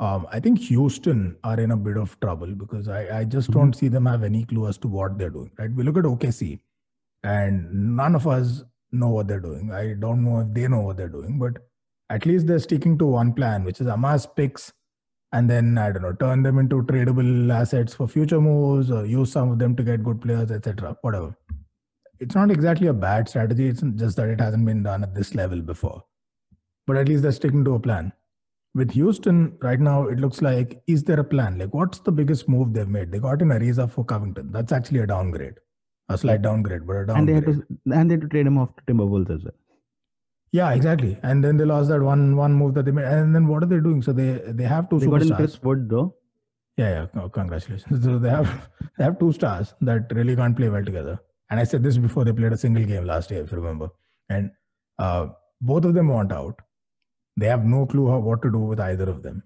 Um, 0.00 0.26
I 0.32 0.40
think 0.40 0.58
Houston 0.60 1.36
are 1.44 1.58
in 1.60 1.70
a 1.70 1.76
bit 1.76 1.96
of 1.96 2.18
trouble 2.20 2.54
because 2.54 2.88
I, 2.88 3.20
I 3.20 3.24
just 3.24 3.50
Mm-hmm. 3.50 3.60
don't 3.60 3.72
see 3.76 3.88
them 3.88 4.06
have 4.06 4.22
any 4.24 4.44
clue 4.44 4.66
as 4.66 4.78
to 4.78 4.88
what 4.88 5.18
they're 5.18 5.30
doing. 5.30 5.50
Right? 5.58 5.70
We 5.72 5.82
look 5.84 5.96
at 5.98 6.04
OKC, 6.04 6.60
and 7.22 7.96
none 7.96 8.14
of 8.14 8.26
us 8.26 8.64
know 8.92 9.08
what 9.10 9.28
they're 9.28 9.40
doing. 9.40 9.72
I 9.72 9.94
don't 9.94 10.24
know 10.24 10.40
if 10.40 10.52
they 10.54 10.66
know 10.68 10.80
what 10.80 10.96
they're 10.96 11.08
doing, 11.08 11.38
but 11.38 11.58
at 12.10 12.26
least 12.26 12.46
they're 12.46 12.58
sticking 12.58 12.98
to 12.98 13.06
one 13.06 13.32
plan, 13.34 13.64
which 13.64 13.80
is 13.80 13.86
amass 13.86 14.26
picks 14.26 14.72
and 15.34 15.50
then 15.50 15.76
I 15.76 15.90
don't 15.90 16.02
know, 16.02 16.12
turn 16.12 16.44
them 16.44 16.58
into 16.58 16.82
tradable 16.82 17.52
assets 17.52 17.92
for 17.92 18.06
future 18.06 18.40
moves 18.40 18.90
or 18.90 19.04
use 19.04 19.32
some 19.32 19.50
of 19.50 19.58
them 19.58 19.74
to 19.74 19.82
get 19.82 20.04
good 20.04 20.20
players, 20.20 20.52
etc. 20.52 20.96
Whatever. 21.00 21.36
It's 22.20 22.36
not 22.36 22.52
exactly 22.52 22.86
a 22.86 22.92
bad 22.92 23.28
strategy. 23.28 23.66
It's 23.66 23.82
just 23.96 24.16
that 24.16 24.28
it 24.28 24.40
hasn't 24.40 24.64
been 24.64 24.84
done 24.84 25.02
at 25.02 25.12
this 25.12 25.34
level 25.34 25.60
before. 25.60 26.04
But 26.86 26.98
at 26.98 27.08
least 27.08 27.22
they're 27.22 27.32
sticking 27.32 27.64
to 27.64 27.74
a 27.74 27.80
plan. 27.80 28.12
With 28.76 28.92
Houston 28.92 29.58
right 29.60 29.80
now, 29.80 30.06
it 30.06 30.20
looks 30.20 30.40
like 30.40 30.80
is 30.86 31.02
there 31.02 31.18
a 31.18 31.24
plan? 31.24 31.58
Like, 31.58 31.74
what's 31.74 31.98
the 31.98 32.12
biggest 32.12 32.48
move 32.48 32.72
they've 32.72 32.88
made? 32.88 33.10
They 33.10 33.18
got 33.18 33.42
in 33.42 33.48
Ariza 33.48 33.90
for 33.90 34.04
Covington. 34.04 34.52
That's 34.52 34.70
actually 34.70 35.00
a 35.00 35.06
downgrade, 35.06 35.54
a 36.10 36.16
slight 36.16 36.42
downgrade, 36.42 36.86
but 36.86 36.96
a 36.96 37.06
downgrade. 37.06 37.18
And 37.18 37.28
they 37.28 37.34
had 37.34 37.44
to 37.46 37.92
and 37.98 38.10
they 38.10 38.14
had 38.14 38.20
to 38.20 38.28
trade 38.28 38.46
him 38.46 38.58
off 38.58 38.70
to 38.76 38.92
Timberwolves 38.92 39.30
as 39.36 39.44
well. 39.44 39.54
Yeah, 40.54 40.72
exactly. 40.72 41.18
And 41.22 41.42
then 41.44 41.56
they 41.56 41.64
lost 41.64 41.88
that 41.90 42.00
one 42.02 42.36
one 42.36 42.52
move 42.54 42.74
that 42.74 42.84
they 42.88 42.92
made. 42.98 43.06
And 43.06 43.34
then 43.34 43.48
what 43.48 43.62
are 43.64 43.66
they 43.72 43.80
doing? 43.86 44.02
So 44.08 44.12
they 44.18 44.28
they 44.60 44.64
have 44.72 44.88
two 44.90 44.98
They 45.00 45.06
got 45.14 45.22
superstars. 45.22 45.36
Chris 45.36 45.62
Wood 45.62 45.88
though. 45.94 46.04
Yeah, 46.76 46.90
yeah. 46.96 47.06
co- 47.14 47.28
Congratulations. 47.38 48.04
So 48.04 48.18
they 48.18 48.30
have 48.30 48.52
they 48.98 49.04
have 49.04 49.18
two 49.18 49.32
stars 49.32 49.74
that 49.90 50.12
really 50.20 50.36
can't 50.36 50.56
play 50.56 50.68
well 50.76 50.84
together. 50.90 51.18
And 51.50 51.60
I 51.60 51.64
said 51.64 51.82
this 51.82 51.98
before 51.98 52.24
they 52.24 52.32
played 52.32 52.52
a 52.52 52.56
single 52.64 52.84
game 52.92 53.04
last 53.04 53.30
year, 53.32 53.42
if 53.42 53.52
you 53.52 53.58
remember. 53.58 53.88
And 54.28 54.50
uh, 54.98 55.28
both 55.60 55.84
of 55.84 55.94
them 55.94 56.08
want 56.08 56.32
out. 56.32 56.62
They 57.36 57.46
have 57.46 57.64
no 57.64 57.84
clue 57.86 58.08
how, 58.08 58.18
what 58.20 58.42
to 58.42 58.50
do 58.52 58.58
with 58.58 58.80
either 58.80 59.08
of 59.10 59.22
them, 59.24 59.42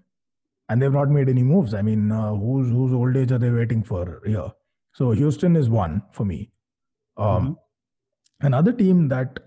and 0.69 0.81
they've 0.81 0.97
not 0.99 1.09
made 1.09 1.29
any 1.29 1.43
moves. 1.43 1.73
I 1.73 1.81
mean, 1.81 2.11
uh, 2.11 2.33
whose 2.35 2.69
whose 2.69 2.93
old 2.93 3.17
age 3.17 3.31
are 3.31 3.39
they 3.39 3.49
waiting 3.49 3.83
for 3.83 4.21
here? 4.25 4.51
So 4.93 5.11
Houston 5.11 5.55
is 5.55 5.69
one 5.69 6.03
for 6.11 6.25
me. 6.25 6.51
Um, 7.17 7.57
Another 8.41 8.71
team 8.71 9.07
that 9.09 9.39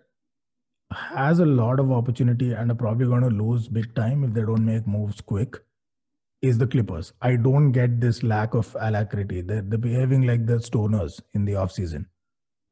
has 0.92 1.38
a 1.38 1.46
lot 1.46 1.80
of 1.80 1.92
opportunity 1.92 2.52
and 2.52 2.70
are 2.70 2.74
probably 2.74 3.06
going 3.06 3.22
to 3.22 3.28
lose 3.28 3.68
big 3.68 3.94
time 3.94 4.24
if 4.24 4.32
they 4.32 4.42
don't 4.42 4.64
make 4.64 4.86
moves 4.86 5.20
quick 5.20 5.58
is 6.42 6.58
the 6.58 6.66
Clippers. 6.66 7.12
I 7.22 7.36
don't 7.36 7.72
get 7.72 8.00
this 8.00 8.22
lack 8.22 8.54
of 8.54 8.76
alacrity. 8.80 9.40
They're, 9.40 9.62
they're 9.62 9.78
behaving 9.78 10.26
like 10.26 10.46
the 10.46 10.54
stoners 10.54 11.20
in 11.34 11.44
the 11.44 11.52
offseason. 11.52 12.06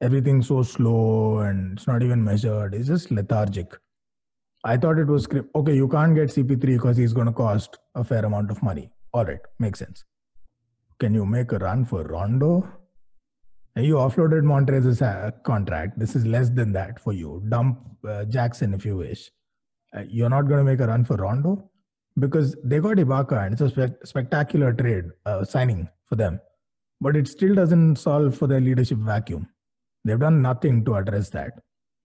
Everything's 0.00 0.49
so 0.49 0.62
slow 0.62 1.39
and 1.39 1.79
it's 1.79 1.87
not 1.87 2.03
even 2.03 2.25
measured. 2.25 2.75
It's 2.75 2.89
just 2.89 3.11
lethargic. 3.11 3.79
I 4.65 4.77
thought 4.77 4.99
it 4.99 5.07
was. 5.07 5.27
Okay, 5.55 5.75
you 5.75 5.89
can't 5.89 6.15
get 6.15 6.29
CP3 6.29 6.61
because 6.61 6.97
he's 6.97 7.12
going 7.12 7.27
to 7.27 7.33
cost 7.33 7.79
a 7.95 8.05
fair 8.05 8.25
amount 8.25 8.50
of 8.50 8.62
money. 8.62 8.91
All 9.12 9.25
right, 9.25 9.41
makes 9.59 9.79
sense. 9.79 10.05
Can 10.99 11.15
you 11.15 11.25
make 11.25 11.53
a 11.53 11.59
run 11.59 11.85
for 11.85 12.03
Rondo? 12.03 12.69
You 13.77 13.95
offloaded 13.95 14.43
Montrez's 14.43 15.00
uh, 15.00 15.31
contract. 15.45 15.99
This 15.99 16.17
is 16.17 16.27
less 16.27 16.50
than 16.50 16.73
that 16.73 16.99
for 16.99 17.12
you. 17.12 17.43
Dump 17.49 17.79
uh, 18.07 18.25
Jackson 18.25 18.75
if 18.75 18.85
you 18.85 18.97
wish. 18.97 19.31
Uh, 19.97 20.03
you're 20.09 20.31
not 20.31 20.43
going 20.43 20.59
to 20.59 20.65
make 20.65 20.81
a 20.81 20.87
run 20.87 21.05
for 21.05 21.17
Rondo 21.17 21.71
because 22.19 22.57
they 22.65 22.81
got 22.81 22.97
Ibaka 22.97 23.45
and 23.45 23.53
it's 23.53 23.62
a 23.62 23.71
spec- 23.71 24.05
spectacular 24.07 24.73
trade 24.73 25.05
uh, 25.25 25.45
signing 25.45 25.89
for 26.07 26.17
them. 26.17 26.41
But 27.00 27.17
it 27.17 27.29
still 27.29 27.55
doesn't 27.55 27.97
solve 27.97 28.37
for 28.37 28.47
their 28.47 28.61
leadership 28.61 28.99
vacuum. 28.99 29.49
They've 30.05 30.19
done 30.19 30.43
nothing 30.43 30.85
to 30.87 30.97
address 30.97 31.31
that. 31.31 31.53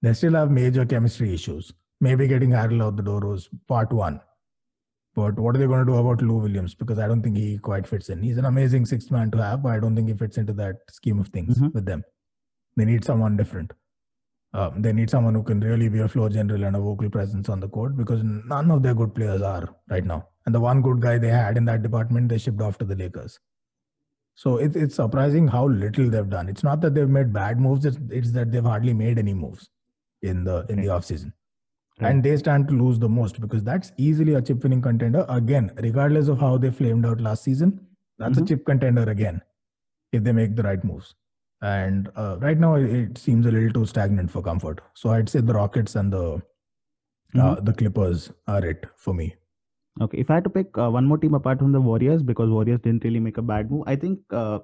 They 0.01 0.13
still 0.13 0.33
have 0.33 0.51
major 0.51 0.85
chemistry 0.85 1.33
issues. 1.33 1.73
Maybe 1.99 2.27
getting 2.27 2.51
Harrell 2.51 2.83
out 2.83 2.95
the 2.95 3.03
door 3.03 3.21
was 3.21 3.49
part 3.67 3.91
one. 3.91 4.21
But 5.15 5.39
what 5.39 5.55
are 5.55 5.59
they 5.59 5.67
going 5.67 5.85
to 5.85 5.91
do 5.91 5.95
about 5.97 6.21
Lou 6.21 6.37
Williams? 6.39 6.75
Because 6.75 6.99
I 6.99 7.07
don't 7.07 7.21
think 7.21 7.37
he 7.37 7.57
quite 7.57 7.87
fits 7.87 8.09
in. 8.09 8.21
He's 8.21 8.37
an 8.37 8.45
amazing 8.45 8.85
sixth 8.85 9.11
man 9.11 9.31
to 9.31 9.37
have, 9.41 9.63
but 9.63 9.69
I 9.69 9.79
don't 9.79 9.95
think 9.95 10.09
he 10.09 10.13
fits 10.13 10.37
into 10.37 10.53
that 10.53 10.75
scheme 10.91 11.19
of 11.19 11.29
things 11.29 11.57
Mhm. 11.57 11.73
with 11.73 11.85
them. 11.85 12.03
They 12.75 12.83
need 12.85 13.05
someone 13.05 13.37
different. 13.37 13.71
Um, 14.53 14.81
they 14.81 14.91
need 14.93 15.09
someone 15.09 15.33
who 15.35 15.43
can 15.43 15.59
really 15.61 15.87
be 15.89 15.99
a 15.99 16.07
floor 16.07 16.29
general 16.29 16.63
and 16.65 16.75
a 16.75 16.79
vocal 16.79 17.09
presence 17.09 17.49
on 17.49 17.59
the 17.61 17.67
court 17.69 17.95
because 17.97 18.21
none 18.23 18.69
of 18.71 18.83
their 18.83 18.93
good 18.93 19.13
players 19.15 19.41
are 19.41 19.69
right 19.89 20.05
now. 20.05 20.27
And 20.45 20.53
the 20.55 20.59
one 20.59 20.81
good 20.81 21.01
guy 21.01 21.17
they 21.17 21.29
had 21.29 21.57
in 21.57 21.65
that 21.65 21.81
department, 21.81 22.29
they 22.29 22.37
shipped 22.37 22.61
off 22.61 22.77
to 22.79 22.85
the 22.85 22.95
Lakers. 22.95 23.39
So 24.35 24.57
it, 24.57 24.75
it's 24.75 24.95
surprising 24.95 25.47
how 25.47 25.67
little 25.67 26.09
they've 26.09 26.29
done. 26.29 26.49
It's 26.49 26.63
not 26.63 26.81
that 26.81 26.93
they've 26.93 27.09
made 27.09 27.31
bad 27.33 27.59
moves; 27.59 27.85
it's, 27.85 27.97
it's 28.09 28.31
that 28.33 28.51
they've 28.51 28.63
hardly 28.63 28.93
made 28.93 29.17
any 29.17 29.33
moves 29.33 29.69
in 30.21 30.43
the 30.43 30.65
in 30.69 30.81
the 30.81 30.89
Right. 30.89 31.01
offseason. 31.01 31.31
Right. 31.99 32.11
And 32.11 32.23
they 32.23 32.35
stand 32.37 32.67
to 32.67 32.73
lose 32.73 32.99
the 32.99 33.07
most 33.07 33.39
because 33.39 33.63
that's 33.63 33.91
easily 33.97 34.33
a 34.33 34.41
chip 34.41 34.61
winning 34.63 34.81
contender. 34.81 35.25
Again, 35.29 35.71
regardless 35.81 36.27
of 36.27 36.39
how 36.39 36.57
they 36.57 36.69
flamed 36.71 37.05
out 37.05 37.21
last 37.21 37.43
season, 37.43 37.79
that's 38.17 38.37
Mhm. 38.37 38.43
a 38.43 38.45
chip 38.47 38.65
contender 38.65 39.03
again 39.03 39.41
if 40.11 40.23
they 40.23 40.33
make 40.33 40.55
the 40.57 40.63
right 40.63 40.83
moves. 40.83 41.15
And 41.61 42.09
uh, 42.15 42.37
right 42.41 42.59
now, 42.59 42.75
it, 42.75 42.91
it 42.93 43.17
seems 43.17 43.45
a 43.45 43.51
little 43.51 43.71
too 43.71 43.85
stagnant 43.85 44.29
for 44.29 44.41
comfort. 44.41 44.81
So 44.93 45.09
I'd 45.11 45.29
say 45.29 45.39
the 45.39 45.53
Rockets 45.53 45.95
and 45.95 46.11
the 46.11 46.41
uh, 47.35 47.55
the 47.59 47.73
Clippers 47.73 48.31
are 48.47 48.63
it 48.65 48.85
for 48.95 49.13
me. 49.13 49.35
Okay, 50.01 50.17
if 50.17 50.29
I 50.29 50.35
had 50.35 50.43
to 50.45 50.49
pick 50.49 50.77
uh, 50.77 50.89
one 50.89 51.05
more 51.05 51.17
team 51.17 51.33
apart 51.33 51.59
from 51.59 51.71
the 51.71 51.81
Warriors, 51.81 52.23
because 52.23 52.49
Warriors 52.49 52.79
didn't 52.81 53.03
really 53.03 53.19
make 53.19 53.37
a 53.37 53.41
bad 53.41 53.71
move, 53.71 53.83
I 53.87 53.95
think 53.95 54.19
uh, 54.31 54.59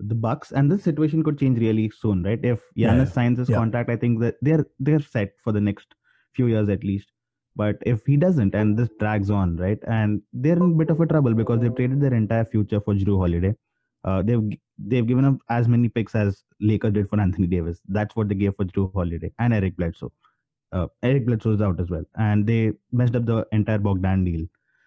the 0.00 0.14
Bucks 0.14 0.52
and 0.52 0.70
this 0.70 0.82
situation 0.84 1.22
could 1.22 1.38
change 1.38 1.58
really 1.58 1.90
soon, 1.90 2.22
right? 2.22 2.38
If 2.44 2.60
Giannis 2.76 2.98
yeah. 2.98 3.04
signs 3.04 3.38
his 3.38 3.48
Yeah. 3.48 3.56
contract, 3.56 3.90
I 3.90 3.96
think 3.96 4.20
that 4.20 4.36
they're 4.42 4.66
they're 4.80 5.00
set 5.00 5.34
for 5.42 5.52
the 5.52 5.60
next 5.60 5.94
few 6.36 6.46
years 6.48 6.68
at 6.68 6.84
least. 6.84 7.12
But 7.56 7.78
if 7.86 8.04
he 8.06 8.16
doesn't, 8.16 8.54
and 8.54 8.76
this 8.78 8.90
drags 9.00 9.30
on, 9.30 9.56
right, 9.56 9.78
and 9.86 10.22
they're 10.32 10.56
in 10.56 10.62
a 10.72 10.74
bit 10.82 10.90
of 10.90 11.00
a 11.00 11.06
trouble 11.06 11.34
because 11.34 11.60
they've 11.60 11.74
traded 11.74 12.00
their 12.02 12.14
entire 12.14 12.44
future 12.44 12.80
for 12.80 12.94
Jrue 12.94 13.18
Holiday. 13.18 13.54
Uh, 14.04 14.22
they've 14.22 14.42
they've 14.78 15.06
given 15.06 15.24
up 15.24 15.38
as 15.50 15.68
many 15.68 15.88
picks 15.88 16.14
as 16.14 16.44
Lakers 16.60 16.92
did 16.92 17.08
for 17.08 17.20
Anthony 17.20 17.46
Davis. 17.46 17.80
That's 17.88 18.14
what 18.16 18.28
they 18.28 18.34
gave 18.34 18.56
for 18.56 18.66
Jrue 18.66 18.92
Holiday 18.92 19.32
and 19.38 19.54
Eric 19.54 19.76
Bledsoe. 19.76 20.12
Uh, 20.72 20.86
Eric 21.02 21.26
Bledsoe 21.26 21.54
is 21.54 21.62
out 21.62 21.80
as 21.80 21.90
well, 21.90 22.04
and 22.16 22.46
they 22.46 22.72
messed 22.92 23.16
up 23.16 23.26
the 23.26 23.46
entire 23.52 23.78
Bogdan 23.78 24.24
deal. 24.24 24.46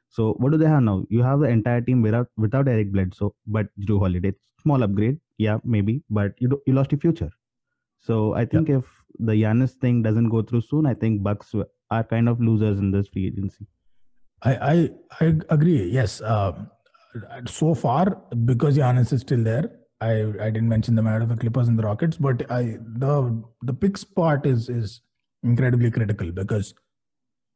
So 0.10 0.34
what 0.34 0.52
do 0.52 0.58
they 0.58 0.68
have 0.68 0.84
now? 0.84 1.06
You 1.10 1.24
have 1.24 1.40
the 1.40 1.50
entire 1.50 1.82
team 1.82 2.02
without 2.04 2.30
without 2.38 2.68
Eric 2.68 2.92
Bledsoe, 2.92 3.36
but 3.48 3.68
Jrue 3.80 4.00
Holiday. 4.00 4.34
Small 4.62 4.84
upgrade, 4.84 5.20
yeah, 5.38 5.58
maybe, 5.64 6.04
but 6.10 6.34
you 6.40 6.50
do, 6.50 6.62
you 6.68 6.74
lost 6.74 6.92
your 6.92 7.00
future. 7.00 7.32
So 8.00 8.34
I 8.34 8.46
think 8.46 8.70
if 8.70 8.99
the 9.17 9.34
Giannis 9.34 9.72
thing 9.72 10.02
doesn't 10.02 10.30
go 10.30 10.41
through 10.41 10.62
soon, 10.62 10.86
I 10.86 10.93
think 10.93 11.24
Bucks 11.24 11.54
are 11.91 12.04
kind 12.04 12.30
of 12.30 12.39
losers 12.39 12.80
in 12.80 12.91
this 12.91 13.08
free 13.08 13.28
agency. 13.28 13.65
I 14.43 14.56
I, 14.74 14.89
I 15.22 15.26
agree. 15.50 15.89
Yes. 15.89 16.22
Uh, 16.22 16.54
so 17.48 17.74
far, 17.74 18.22
because 18.45 18.78
Giannis 18.78 19.12
is 19.12 19.22
still 19.22 19.43
there, 19.43 19.72
I 20.02 20.12
I 20.39 20.50
didn't 20.50 20.69
mention 20.69 20.95
the 20.95 21.06
out 21.08 21.22
of 21.22 21.30
the 21.30 21.36
Clippers 21.36 21.67
and 21.67 21.78
the 21.78 21.84
Rockets, 21.84 22.17
but 22.17 22.50
I 22.52 22.78
the 23.06 23.43
the 23.63 23.74
picks 23.74 24.04
part 24.04 24.45
is 24.45 24.69
is 24.69 25.02
incredibly 25.43 25.89
critical 25.91 26.32
because 26.32 26.74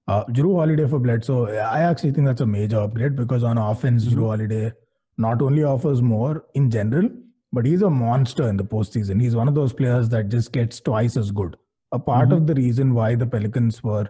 uh, 0.08 0.26
Jrue 0.26 0.56
Holiday 0.58 0.88
for 0.88 1.00
Bledsoe, 1.00 1.46
I 1.48 1.82
actually 1.82 2.12
think 2.12 2.28
that's 2.28 2.42
a 2.42 2.46
major 2.46 2.80
upgrade 2.80 3.16
because 3.16 3.44
on 3.44 3.58
offense, 3.58 4.06
Jrue 4.06 4.24
Mhm. 4.24 4.28
Holiday 4.28 4.72
not 5.18 5.42
only 5.42 5.64
offers 5.64 6.02
more 6.02 6.46
in 6.56 6.70
general, 6.72 7.10
but 7.54 7.66
he's 7.66 7.84
a 7.84 7.90
monster 7.90 8.48
in 8.50 8.58
the 8.58 8.64
postseason. 8.66 9.22
He's 9.22 9.36
one 9.36 9.48
of 9.48 9.56
those 9.56 9.74
players 9.74 10.10
that 10.10 10.30
just 10.30 10.52
gets 10.52 10.80
twice 10.82 11.16
as 11.16 11.32
good. 11.32 11.56
A 11.92 12.00
part 12.00 12.30
Mhm. 12.30 12.38
of 12.38 12.48
the 12.48 12.56
reason 12.56 12.94
why 12.94 13.16
the 13.16 13.28
Pelicans 13.28 13.82
were 13.84 14.06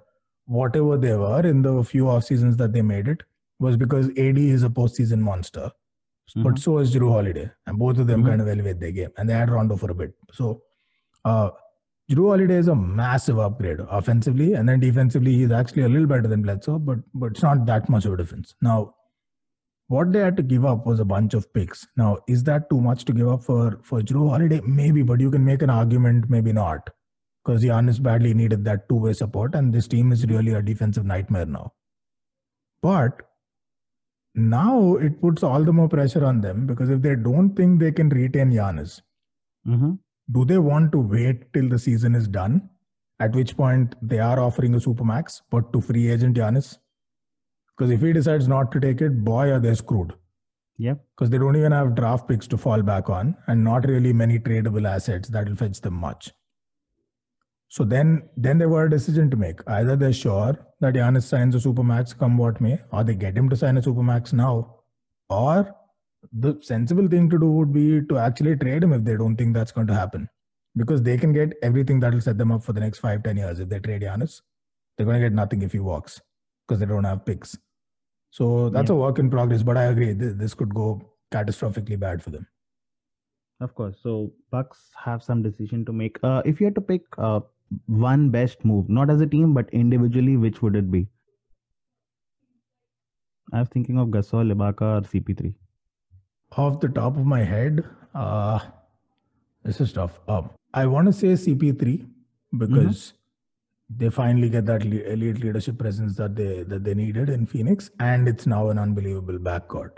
whatever 0.58 0.98
they 0.98 1.16
were 1.16 1.42
in 1.54 1.62
the 1.62 1.84
few 1.84 2.08
off 2.10 2.24
seasons 2.26 2.58
that 2.58 2.74
they 2.74 2.82
made 2.82 3.08
it 3.08 3.24
was 3.60 3.78
because 3.78 4.08
AD 4.18 4.38
is 4.58 4.64
a 4.64 4.70
postseason 4.70 5.20
monster, 5.20 5.70
but 6.46 6.54
Mhm. 6.56 6.60
so 6.60 6.78
is 6.80 6.94
Jrue 6.96 7.12
Holiday, 7.18 7.50
and 7.68 7.78
both 7.84 7.98
of 7.98 8.08
them 8.08 8.24
Mhm. 8.24 8.28
kind 8.30 8.42
of 8.42 8.48
elevate 8.48 8.80
their 8.80 8.92
game. 8.92 9.10
And 9.18 9.30
they 9.30 9.34
had 9.34 9.52
Rondo 9.58 9.76
for 9.84 9.92
a 9.92 9.96
bit, 9.96 10.14
so 10.32 10.62
uh, 11.26 11.50
Jrue 12.12 12.30
Holiday 12.30 12.56
is 12.58 12.68
a 12.68 12.76
massive 12.76 13.40
upgrade 13.40 13.80
offensively, 14.00 14.54
and 14.54 14.68
then 14.68 14.80
defensively 14.82 15.34
he's 15.34 15.52
actually 15.52 15.84
a 15.84 15.90
little 15.90 16.08
better 16.08 16.28
than 16.28 16.42
Bledsoe, 16.42 16.80
but 16.80 17.00
but 17.14 17.28
it's 17.32 17.44
not 17.44 17.66
that 17.66 17.88
much 17.90 18.06
of 18.06 18.14
a 18.14 18.18
difference. 18.18 18.56
Now, 18.62 18.96
what 19.88 20.12
they 20.12 20.20
had 20.20 20.38
to 20.38 20.44
give 20.44 20.66
up 20.66 20.86
was 20.86 21.00
a 21.00 21.06
bunch 21.06 21.34
of 21.34 21.52
picks. 21.54 21.88
Now, 21.98 22.18
is 22.28 22.44
that 22.46 22.70
too 22.70 22.82
much 22.82 23.06
to 23.06 23.14
give 23.14 23.28
up 23.28 23.44
for 23.44 23.80
for 23.84 24.02
Jrue 24.02 24.30
Holiday? 24.30 24.62
Maybe, 24.66 25.04
but 25.04 25.20
you 25.20 25.30
can 25.32 25.46
make 25.46 25.62
an 25.62 25.70
argument, 25.70 26.30
maybe 26.30 26.54
not, 26.54 26.90
because 27.44 27.64
Giannis 27.64 28.02
badly 28.02 28.34
needed 28.34 28.66
that 28.66 28.88
two 28.90 28.96
way 28.96 29.14
support, 29.14 29.56
and 29.56 29.74
this 29.74 29.88
team 29.88 30.12
is 30.12 30.26
really 30.28 30.54
a 30.54 30.62
defensive 30.62 31.06
nightmare 31.06 31.46
now. 31.46 31.74
But 32.82 33.22
now 34.36 34.96
it 34.96 35.22
puts 35.22 35.44
all 35.44 35.64
the 35.64 35.74
more 35.74 35.88
pressure 35.88 36.26
on 36.26 36.42
them 36.42 36.66
because 36.66 36.90
if 36.90 37.02
they 37.02 37.16
don't 37.16 37.56
think 37.56 37.80
they 37.80 37.92
can 37.92 38.10
retain 38.10 38.52
Giannis, 38.52 39.02
Mhm. 39.68 40.00
do 40.32 40.46
they 40.46 40.58
want 40.58 40.92
to 40.94 41.00
wait 41.00 41.54
till 41.54 41.70
the 41.70 41.78
season 41.80 42.16
is 42.16 42.28
done? 42.28 42.70
At 43.20 43.36
which 43.36 43.56
point 43.56 43.96
they 44.02 44.20
are 44.20 44.40
offering 44.40 44.74
a 44.74 44.80
supermax, 44.80 45.42
but 45.52 45.72
to 45.72 45.82
free 45.82 46.10
agent 46.10 46.36
Giannis? 46.36 46.80
Because 47.78 47.92
if 47.92 48.02
he 48.02 48.14
decides 48.14 48.48
not 48.48 48.72
to 48.72 48.80
take 48.80 49.02
it, 49.02 49.24
boy, 49.24 49.52
are 49.52 49.60
they 49.60 49.74
screwed. 49.74 50.14
Yeah. 50.78 50.96
Because 51.16 51.30
they 51.30 51.38
don't 51.38 51.56
even 51.56 51.72
have 51.72 51.96
draft 51.96 52.28
picks 52.28 52.48
to 52.48 52.58
fall 52.58 52.82
back 52.82 53.10
on, 53.10 53.36
and 53.48 53.64
not 53.64 53.88
really 53.88 54.14
many 54.14 54.40
tradable 54.40 54.88
assets 54.88 55.30
that 55.30 55.48
will 55.48 55.56
fetch 55.56 55.82
them 55.82 55.96
much. 55.96 56.32
So 57.70 57.84
then, 57.84 58.30
then 58.38 58.60
they 58.60 58.68
were 58.68 58.86
a 58.86 58.90
decision 58.90 59.32
to 59.32 59.38
make. 59.38 59.60
Either 59.68 59.96
they're 59.96 60.14
sure 60.14 60.58
that 60.80 60.94
Giannis 60.94 61.24
signs 61.24 61.56
a 61.56 61.58
supermax 61.58 62.18
come 62.18 62.38
what 62.38 62.62
may, 62.62 62.80
or 62.92 63.04
they 63.04 63.16
get 63.16 63.36
him 63.36 63.50
to 63.50 63.56
sign 63.56 63.78
a 63.78 63.82
supermax 63.82 64.34
now, 64.34 64.82
or 65.30 65.76
the 66.32 66.60
sensible 66.62 67.08
thing 67.08 67.30
to 67.32 67.40
do 67.40 67.52
would 67.52 67.74
be 67.74 68.02
to 68.02 68.18
actually 68.20 68.56
trade 68.56 68.84
him 68.84 68.94
if 68.94 69.04
they 69.04 69.18
don't 69.18 69.36
think 69.36 69.56
that's 69.56 69.72
going 69.72 69.88
to 69.88 69.96
happen, 69.96 70.30
because 70.76 71.02
they 71.02 71.18
can 71.18 71.34
get 71.34 71.54
everything 71.64 72.00
that 72.02 72.14
will 72.14 72.22
set 72.22 72.38
them 72.38 72.52
up 72.52 72.64
for 72.64 72.74
the 72.74 72.80
next 72.80 73.00
five, 73.00 73.24
ten 73.24 73.38
years. 73.38 73.60
If 73.60 73.70
they 73.70 73.80
trade 73.80 74.04
Giannis, 74.04 74.42
they're 74.96 75.08
going 75.08 75.20
to 75.20 75.26
get 75.26 75.34
nothing 75.34 75.64
if 75.64 75.72
he 75.72 75.80
walks 75.80 76.22
because 76.68 76.80
they 76.80 76.86
don't 76.86 77.04
have 77.04 77.26
picks. 77.26 77.58
So 78.32 78.70
that's 78.70 78.90
Yeah. 78.90 78.96
a 78.96 79.00
work 79.00 79.20
in 79.20 79.30
progress. 79.30 79.64
But 79.64 79.78
I 79.78 79.84
agree, 79.86 80.14
this, 80.14 80.34
this 80.34 80.54
could 80.54 80.74
go 80.74 81.02
catastrophically 81.32 82.00
bad 82.00 82.24
for 82.24 82.30
them. 82.32 82.48
Of 83.60 83.76
course. 83.76 83.98
So 84.02 84.34
Bucks 84.52 84.90
have 85.04 85.24
some 85.24 85.42
decision 85.44 85.86
to 85.86 85.94
make. 85.94 86.18
Uh, 86.24 86.42
if 86.46 86.60
you 86.60 86.66
had 86.66 86.76
to 86.76 86.82
pick 86.82 87.04
uh, 87.18 87.42
one 87.88 88.30
best 88.30 88.64
move, 88.66 88.90
not 88.90 89.10
as 89.10 89.22
a 89.22 89.28
team 89.28 89.54
but 89.54 89.70
individually, 89.72 90.38
which 90.38 90.62
would 90.62 90.76
it 90.76 90.90
be? 90.92 91.08
I 93.52 93.60
was 93.60 93.70
thinking 93.70 94.00
of 94.00 94.08
Gasol, 94.10 94.52
Ibaka, 94.54 94.82
or 94.82 95.02
CP3. 95.02 95.54
Off 96.58 96.80
the 96.80 96.88
top 96.88 97.18
of 97.18 97.26
my 97.26 97.44
head, 97.44 97.84
uh, 98.16 98.60
this 99.64 99.80
is 99.82 99.94
tough. 99.94 100.20
Uh, 100.28 100.42
I 100.74 100.86
want 100.88 101.08
to 101.08 101.14
say 101.14 101.34
CP3 101.34 102.08
because 102.58 103.14
they 103.90 104.10
finally 104.10 104.50
get 104.50 104.66
that 104.66 104.84
le- 104.86 105.04
elite 105.14 105.40
leadership 105.44 105.78
presence 105.78 106.16
that 106.18 106.36
they 106.36 106.64
that 106.64 106.84
they 106.84 106.94
needed 106.94 107.30
in 107.30 107.46
Phoenix, 107.46 107.90
and 108.00 108.28
it's 108.28 108.48
now 108.48 108.70
an 108.70 108.80
unbelievable 108.80 109.38
backcourt. 109.40 109.92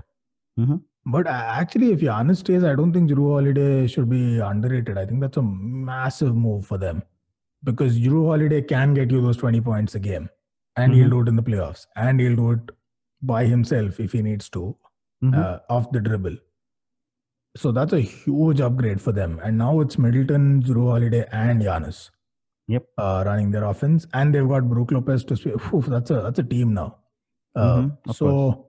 Mhm. 0.59 0.81
But 1.05 1.27
uh, 1.27 1.43
actually, 1.61 1.91
if 1.91 2.01
you 2.01 2.09
Giannis 2.09 2.37
stays, 2.37 2.63
I 2.63 2.75
don't 2.75 2.91
think 2.91 3.09
Jrue 3.11 3.31
Holiday 3.33 3.87
should 3.87 4.09
be 4.09 4.39
underrated. 4.39 4.97
I 4.97 5.05
think 5.05 5.21
that's 5.21 5.37
a 5.37 5.41
massive 5.43 6.35
move 6.35 6.65
for 6.65 6.77
them 6.79 7.03
because 7.63 7.99
Jrue 7.99 8.25
Holiday 8.27 8.61
can 8.61 8.93
get 8.93 9.11
you 9.11 9.21
those 9.21 9.37
20 9.37 9.61
points 9.61 9.95
a 9.95 9.99
game, 9.99 10.29
and 10.75 10.93
he'll 10.93 11.07
Mhm. 11.07 11.11
do 11.11 11.21
it 11.21 11.27
in 11.29 11.35
the 11.35 11.43
playoffs, 11.43 11.85
and 11.95 12.19
he'll 12.19 12.35
do 12.35 12.51
it 12.51 12.71
by 13.21 13.45
himself 13.45 13.99
if 13.99 14.11
he 14.13 14.21
needs 14.21 14.49
to 14.49 14.75
Mhm. 15.23 15.35
uh, 15.43 15.59
off 15.69 15.91
the 15.91 15.99
dribble. 16.01 16.37
So 17.57 17.71
that's 17.71 17.93
a 17.93 18.01
huge 18.01 18.59
upgrade 18.59 18.99
for 19.01 19.11
them. 19.13 19.39
And 19.43 19.57
now 19.57 19.79
it's 19.79 19.97
Middleton, 19.97 20.61
Jrue 20.63 20.89
Holiday, 20.89 21.25
and 21.31 21.61
Giannis. 21.61 22.09
Yep. 22.67 22.85
Uh, 22.97 23.23
running 23.25 23.51
their 23.51 23.63
offense, 23.65 24.07
and 24.13 24.33
they've 24.33 24.47
got 24.47 24.67
Brook 24.67 24.91
Lopez 24.91 25.23
to 25.25 25.35
speak. 25.35 25.59
Phew, 25.61 25.81
that's 25.87 26.09
a 26.11 26.21
that's 26.21 26.39
a 26.39 26.43
team 26.43 26.73
now. 26.73 26.97
Uh, 27.55 27.77
Mhm, 27.81 27.97
of 28.09 28.15
so, 28.15 28.67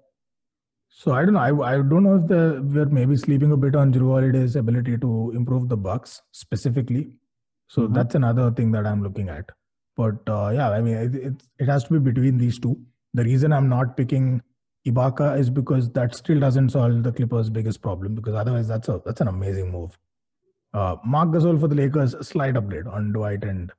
so 0.89 1.13
I 1.13 1.25
don't 1.25 1.35
know. 1.35 1.41
I, 1.41 1.73
I 1.73 1.77
don't 1.77 2.03
know 2.05 2.17
if 2.17 2.27
the 2.29 2.63
we're 2.75 2.87
maybe 2.87 3.17
sleeping 3.17 3.53
a 3.53 3.57
bit 3.57 3.75
on 3.75 3.93
Jrue 3.93 4.11
Holiday's 4.13 4.55
ability 4.57 4.99
to 4.99 5.33
improve 5.35 5.69
the 5.69 5.77
Bucks 5.77 6.21
specifically. 6.33 7.09
So 7.69 7.89
Mhm. 7.89 7.95
that's 7.95 8.15
another 8.15 8.51
thing 8.51 8.71
that 8.73 8.87
I'm 8.87 9.03
looking 9.03 9.29
at. 9.31 9.51
But 9.97 10.29
uh, 10.29 10.51
yeah, 10.55 10.71
I 10.71 10.83
mean, 10.83 10.97
it, 10.97 11.15
it 11.15 11.43
it 11.59 11.69
has 11.69 11.85
to 11.85 11.95
be 11.95 11.99
between 12.11 12.37
these 12.37 12.59
two. 12.59 12.77
The 13.15 13.25
reason 13.25 13.53
I'm 13.53 13.69
not 13.71 13.97
picking 13.97 14.43
Ibaka 14.87 15.39
is 15.39 15.49
because 15.51 15.91
that 15.93 16.15
still 16.15 16.39
doesn't 16.39 16.69
solve 16.69 17.03
the 17.03 17.13
Clippers' 17.13 17.49
biggest 17.51 17.81
problem. 17.83 18.15
Because 18.15 18.35
otherwise, 18.35 18.69
that's 18.69 18.89
a 18.91 19.01
that's 19.07 19.23
an 19.23 19.29
amazing 19.29 19.73
move. 19.73 19.99
Uh, 20.75 20.97
Marc 21.05 21.31
Gasol 21.31 21.59
for 21.59 21.67
the 21.67 21.75
Lakers, 21.75 22.15
slight 22.29 22.57
upgrade 22.59 22.87
on 22.87 23.11
Dwight 23.13 23.43
and 23.43 23.73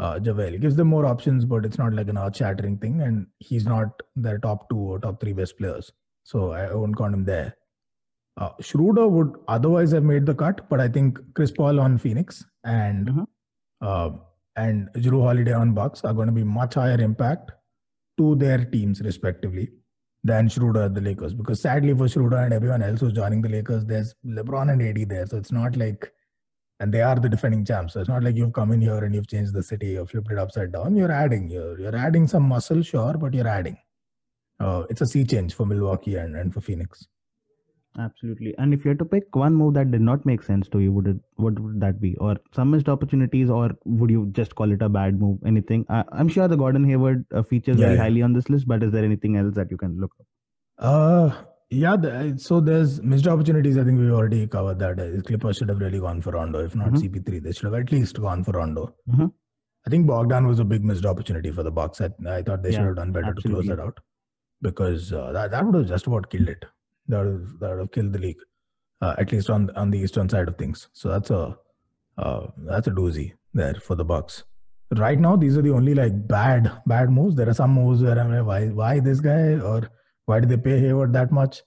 uh, 0.00 0.18
JaVale. 0.18 0.54
It 0.54 0.60
gives 0.62 0.76
them 0.76 0.88
more 0.88 1.06
options, 1.06 1.44
but 1.44 1.64
it's 1.66 1.78
not 1.78 1.92
like 1.92 2.08
an 2.08 2.18
earth-shattering 2.18 2.78
thing. 2.78 3.00
And 3.02 3.26
he's 3.38 3.66
not 3.66 4.02
their 4.16 4.38
top 4.38 4.68
two 4.70 4.78
or 4.78 4.98
top 4.98 5.20
three 5.20 5.32
best 5.34 5.56
players, 5.58 5.92
so 6.24 6.52
I 6.52 6.74
won't 6.74 6.96
count 6.96 7.14
him 7.14 7.24
there. 7.24 7.54
Uh, 8.36 8.50
Schroeder 8.60 9.06
would 9.08 9.34
otherwise 9.48 9.92
have 9.92 10.04
made 10.04 10.24
the 10.26 10.34
cut, 10.34 10.68
but 10.70 10.80
I 10.80 10.88
think 10.88 11.18
Chris 11.34 11.50
Paul 11.50 11.80
on 11.80 11.98
Phoenix 11.98 12.44
and 12.64 13.08
Mhm. 13.08 13.26
uh, 13.82 14.10
and 14.56 14.88
Jrue 14.96 15.22
Holiday 15.22 15.52
on 15.52 15.74
Bucks 15.74 16.04
are 16.04 16.14
going 16.14 16.26
to 16.28 16.32
be 16.32 16.44
much 16.44 16.74
higher 16.74 17.00
impact 17.00 17.52
to 18.18 18.34
their 18.36 18.64
teams 18.64 19.00
respectively 19.02 19.70
than 20.30 20.48
Schroeder 20.48 20.82
at 20.82 20.94
the 20.94 21.00
Lakers. 21.00 21.34
Because 21.34 21.60
sadly 21.62 21.94
for 21.94 22.08
Schroeder 22.08 22.36
and 22.38 22.52
everyone 22.52 22.82
else 22.82 23.00
who's 23.00 23.12
joining 23.12 23.42
the 23.42 23.48
Lakers, 23.48 23.84
there's 23.86 24.14
LeBron 24.24 24.72
and 24.72 24.82
AD 24.82 25.04
there, 25.08 25.26
so 25.26 25.36
it's 25.38 25.52
not 25.52 25.76
like, 25.76 26.10
and 26.80 26.92
they 26.92 27.02
are 27.02 27.14
the 27.16 27.28
defending 27.28 27.64
champs. 27.64 27.92
So 27.94 28.00
it's 28.00 28.08
not 28.08 28.24
like 28.24 28.36
you've 28.36 28.52
come 28.52 28.72
in 28.72 28.80
here 28.80 29.04
and 29.04 29.14
you've 29.14 29.28
changed 29.28 29.54
the 29.54 29.62
city 29.62 29.96
or 29.98 30.06
flipped 30.06 30.32
it 30.32 30.38
upside 30.38 30.72
down. 30.72 30.96
You're 30.96 31.12
adding, 31.12 31.48
you're 31.48 31.78
you're 31.78 31.96
adding 31.96 32.26
some 32.26 32.42
muscle, 32.42 32.82
sure, 32.82 33.14
but 33.14 33.34
you're 33.34 33.48
adding. 33.48 33.78
Uh, 34.58 34.84
it's 34.90 35.00
a 35.00 35.06
sea 35.06 35.24
change 35.24 35.54
for 35.54 35.66
Milwaukee 35.66 36.16
and, 36.16 36.36
and 36.36 36.52
for 36.52 36.60
Phoenix. 36.60 37.06
Absolutely. 37.98 38.54
And 38.56 38.72
if 38.72 38.84
you 38.84 38.90
had 38.90 38.98
to 39.00 39.04
pick 39.04 39.34
one 39.34 39.54
move 39.54 39.74
that 39.74 39.90
did 39.90 40.00
not 40.00 40.24
make 40.24 40.42
sense 40.42 40.68
to 40.68 40.78
you, 40.78 40.92
would 40.92 41.08
it 41.08 41.16
what 41.36 41.58
would 41.58 41.80
that 41.80 42.00
be? 42.00 42.16
Or 42.18 42.36
some 42.54 42.70
missed 42.70 42.88
opportunities, 42.88 43.50
or 43.50 43.70
would 43.84 44.10
you 44.10 44.28
just 44.32 44.54
call 44.54 44.70
it 44.70 44.80
a 44.80 44.88
bad 44.88 45.20
move? 45.20 45.38
Anything? 45.44 45.84
I, 45.88 46.04
I'm 46.12 46.28
sure 46.28 46.46
the 46.46 46.56
Gordon 46.56 46.84
Hayward 46.84 47.24
uh, 47.34 47.42
features 47.42 47.78
Yeah, 47.78 47.86
very 47.86 47.96
yeah. 47.96 48.02
highly 48.02 48.22
on 48.22 48.32
this 48.32 48.48
list, 48.48 48.68
but 48.68 48.82
is 48.82 48.92
there 48.92 49.04
anything 49.04 49.36
else 49.36 49.54
that 49.54 49.70
you 49.72 49.76
can 49.76 50.00
look 50.00 50.12
up? 50.20 50.26
Uh, 50.78 51.42
yeah. 51.70 51.96
The, 51.96 52.34
so 52.38 52.60
there's 52.60 53.00
missed 53.02 53.26
opportunities. 53.26 53.78
I 53.78 53.84
think 53.84 53.98
we 53.98 54.10
already 54.10 54.46
covered 54.46 54.78
that. 54.80 54.98
Uh, 55.00 55.22
Clippers 55.22 55.56
should 55.58 55.68
have 55.68 55.78
really 55.80 56.00
gone 56.00 56.20
for 56.20 56.32
Rondo. 56.32 56.64
If 56.64 56.74
not 56.74 56.90
Mhm. 56.90 57.00
CP3, 57.02 57.38
they 57.42 57.52
should 57.52 57.64
have 57.72 57.74
at 57.74 57.92
least 57.92 58.20
gone 58.20 58.44
for 58.44 58.52
Rondo. 58.52 58.94
Mhm. 59.08 59.32
I 59.86 59.90
think 59.90 60.06
Bogdan 60.06 60.46
was 60.46 60.58
a 60.58 60.64
big 60.64 60.84
missed 60.84 61.06
opportunity 61.06 61.50
for 61.50 61.62
the 61.62 61.70
Bucks. 61.70 62.00
I, 62.00 62.10
I 62.28 62.42
thought 62.42 62.62
they 62.62 62.72
should 62.72 62.84
have 62.84 62.96
done 62.96 63.12
better 63.12 63.32
to 63.34 63.42
close 63.48 63.66
that 63.66 63.80
out 63.80 63.98
because 64.62 65.12
uh, 65.12 65.32
that, 65.32 65.50
that 65.52 65.64
would 65.64 65.74
have 65.74 65.86
just 65.86 66.06
about 66.06 66.28
killed 66.30 66.48
it. 66.48 66.64
That 67.08 67.24
would 67.24 67.32
have, 67.32 67.58
that 67.60 67.70
would 67.70 67.78
have 67.80 67.90
killed 67.92 68.12
the 68.12 68.18
league, 68.18 68.36
uh, 69.00 69.14
at 69.18 69.32
least 69.32 69.48
on 69.50 69.70
on 69.76 69.90
the 69.90 69.98
eastern 69.98 70.28
side 70.28 70.48
of 70.48 70.56
things. 70.58 70.88
So 70.92 71.08
that's 71.08 71.30
a 71.30 71.56
uh, 72.18 72.48
that's 72.58 72.88
a 72.88 72.90
doozy 72.90 73.32
there 73.54 73.74
for 73.74 73.94
the 73.94 74.04
Bucks. 74.04 74.44
Right 74.96 75.18
now, 75.18 75.36
these 75.36 75.56
are 75.56 75.62
the 75.62 75.70
only 75.70 75.94
like 75.94 76.26
bad 76.28 76.70
bad 76.86 77.10
moves. 77.10 77.34
There 77.36 77.48
are 77.48 77.54
some 77.54 77.72
moves 77.72 78.02
where 78.02 78.18
I'm 78.18 78.32
like, 78.34 78.44
why 78.46 78.68
why 78.68 79.00
this 79.00 79.20
guy 79.20 79.54
or 79.72 79.88
why 80.30 80.40
did 80.40 80.48
they 80.54 80.60
pay 80.68 80.78
Hayward 80.84 81.12
that 81.18 81.32
much? 81.40 81.62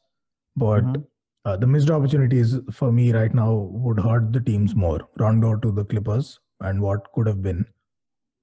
But 0.63 0.86
Mhm. 0.89 1.06
uh, 1.45 1.58
the 1.63 1.67
missed 1.76 1.91
opportunities 1.97 2.56
for 2.80 2.91
me 2.97 3.06
right 3.19 3.34
now 3.43 3.52
would 3.86 3.99
hurt 4.08 4.32
the 4.38 4.41
teams 4.49 4.76
more. 4.86 4.99
Rondo 5.23 5.56
to 5.67 5.71
the 5.80 5.86
Clippers 5.93 6.34
and 6.71 6.82
what 6.88 7.12
could 7.15 7.28
have 7.34 7.41
been, 7.47 7.65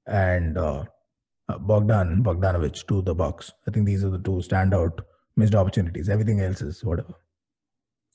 and 0.06 0.58
uh, 0.58 0.84
uh, 1.48 1.58
Bogdan 1.72 2.22
Bogdanovich 2.28 2.86
to 2.92 3.02
the 3.02 3.14
Bucks. 3.24 3.52
I 3.66 3.70
think 3.70 3.86
these 3.86 4.04
are 4.04 4.10
the 4.10 4.24
two 4.30 4.38
standout 4.50 5.00
missed 5.36 5.54
opportunities. 5.64 6.08
Everything 6.16 6.40
else 6.48 6.62
is 6.62 6.84
whatever. 6.90 7.14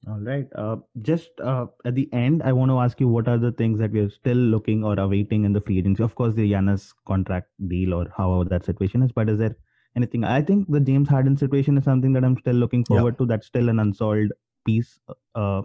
All 0.08 0.20
right. 0.20 0.48
Uh, 0.64 0.78
just 1.02 1.40
uh, 1.52 1.66
at 1.84 1.96
the 1.96 2.08
end, 2.14 2.44
I 2.44 2.52
want 2.54 2.70
to 2.72 2.80
ask 2.80 3.00
you 3.00 3.08
what 3.08 3.28
are 3.28 3.40
the 3.40 3.52
things 3.52 3.80
that 3.80 3.92
we 3.92 4.02
are 4.02 4.10
still 4.10 4.38
looking 4.38 4.84
or 4.84 5.00
awaiting 5.00 5.46
in 5.46 5.54
the 5.54 5.62
free 5.62 5.80
agency? 5.80 6.04
Of 6.04 6.14
course, 6.16 6.36
the 6.36 6.50
Giannis 6.52 6.94
contract 7.08 7.50
deal 7.68 7.94
or 7.94 8.06
however 8.16 8.48
that 8.50 8.66
situation 8.66 9.02
is, 9.02 9.12
but 9.12 9.30
is 9.30 9.40
there 9.40 9.56
anything? 9.96 10.24
I 10.24 10.42
think 10.42 10.72
the 10.72 10.80
James 10.80 11.08
Harden 11.10 11.38
situation 11.38 11.78
is 11.78 11.84
something 11.84 12.14
that 12.14 12.24
I'm 12.24 12.38
still 12.38 12.56
looking 12.56 12.82
Yeah. 12.90 12.98
forward 12.98 13.18
to. 13.20 13.26
That's 13.26 13.48
still 13.48 13.70
an 13.70 13.80
unsolved 13.80 14.32
piece. 14.66 15.00
Uh, 15.36 15.62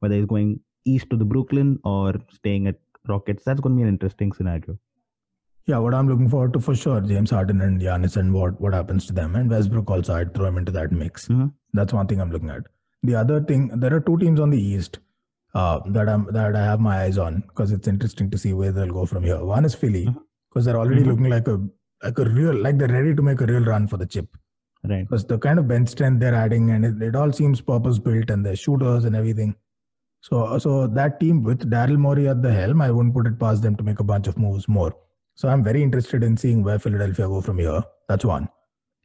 whether 0.00 0.14
he's 0.16 0.26
going 0.26 0.60
east 0.84 1.10
to 1.10 1.16
the 1.16 1.24
Brooklyn 1.24 1.78
or 1.84 2.14
staying 2.30 2.66
at 2.66 2.76
Rockets, 3.08 3.44
that's 3.44 3.60
going 3.60 3.76
to 3.76 3.80
be 3.80 3.82
an 3.82 3.88
interesting 3.88 4.32
scenario. 4.32 4.78
Yeah, 5.66 5.78
what 5.78 5.94
I'm 5.94 6.08
looking 6.08 6.28
forward 6.28 6.52
to 6.54 6.60
for 6.60 6.74
sure, 6.74 7.00
James 7.00 7.30
Harden 7.30 7.60
and 7.60 7.80
Giannis 7.80 8.16
and 8.16 8.32
what 8.34 8.60
what 8.60 8.74
happens 8.74 9.06
to 9.06 9.12
them, 9.12 9.36
and 9.36 9.48
Westbrook 9.48 9.90
also. 9.90 10.14
I'd 10.14 10.34
throw 10.34 10.46
him 10.46 10.58
into 10.58 10.72
that 10.72 10.90
mix. 10.90 11.28
Mhm. 11.28 11.52
That's 11.72 11.92
one 11.92 12.08
thing 12.08 12.20
I'm 12.20 12.32
looking 12.32 12.50
at. 12.50 12.66
The 13.04 13.14
other 13.14 13.40
thing, 13.50 13.68
there 13.84 13.94
are 13.94 14.00
two 14.00 14.16
teams 14.18 14.40
on 14.40 14.50
the 14.50 14.60
East 14.60 14.98
uh, 15.54 15.78
that 15.90 16.08
I'm 16.08 16.24
that 16.32 16.56
I 16.56 16.64
have 16.64 16.80
my 16.80 16.96
eyes 17.02 17.16
on 17.18 17.40
because 17.46 17.70
it's 17.70 17.86
interesting 17.86 18.28
to 18.30 18.38
see 18.38 18.52
where 18.54 18.72
they'll 18.72 18.92
go 18.98 19.06
from 19.06 19.22
here. 19.22 19.38
One 19.44 19.64
is 19.64 19.74
Philly 19.76 20.04
because 20.48 20.64
they're 20.64 20.76
already 20.82 21.02
Mhm. 21.04 21.06
looking 21.12 21.30
like 21.30 21.46
a 21.46 21.56
like 22.02 22.18
a 22.18 22.24
real 22.24 22.54
like 22.54 22.78
they're 22.78 22.88
ready 22.88 23.14
to 23.14 23.22
make 23.22 23.40
a 23.40 23.46
real 23.46 23.64
run 23.64 23.86
for 23.86 23.96
the 23.96 24.06
chip 24.06 24.28
Right. 24.84 25.02
because 25.08 25.24
the 25.24 25.38
kind 25.38 25.58
of 25.60 25.68
bench 25.68 25.90
strength 25.90 26.18
they're 26.20 26.34
adding 26.34 26.70
and 26.70 26.84
it, 26.84 27.00
it 27.00 27.14
all 27.16 27.32
seems 27.32 27.60
purpose 27.60 27.98
built 28.00 28.30
and 28.30 28.44
their 28.44 28.56
shooters 28.56 29.04
and 29.04 29.14
everything. 29.14 29.54
So 30.20 30.58
so 30.58 30.86
that 30.88 31.20
team 31.20 31.42
with 31.44 31.70
Daryl 31.70 31.98
Morey 31.98 32.28
at 32.28 32.42
the 32.42 32.52
helm, 32.52 32.80
I 32.82 32.90
wouldn't 32.90 33.14
put 33.14 33.26
it 33.28 33.38
past 33.38 33.62
them 33.62 33.76
to 33.76 33.84
make 33.84 34.00
a 34.00 34.04
bunch 34.04 34.26
of 34.26 34.36
moves 34.38 34.66
more. 34.68 34.92
So 35.34 35.48
I'm 35.48 35.62
very 35.64 35.82
interested 35.82 36.22
in 36.24 36.36
seeing 36.36 36.62
where 36.64 36.78
Philadelphia 36.78 37.26
go 37.28 37.40
from 37.40 37.58
here. 37.58 37.82
That's 38.08 38.24
one. 38.24 38.48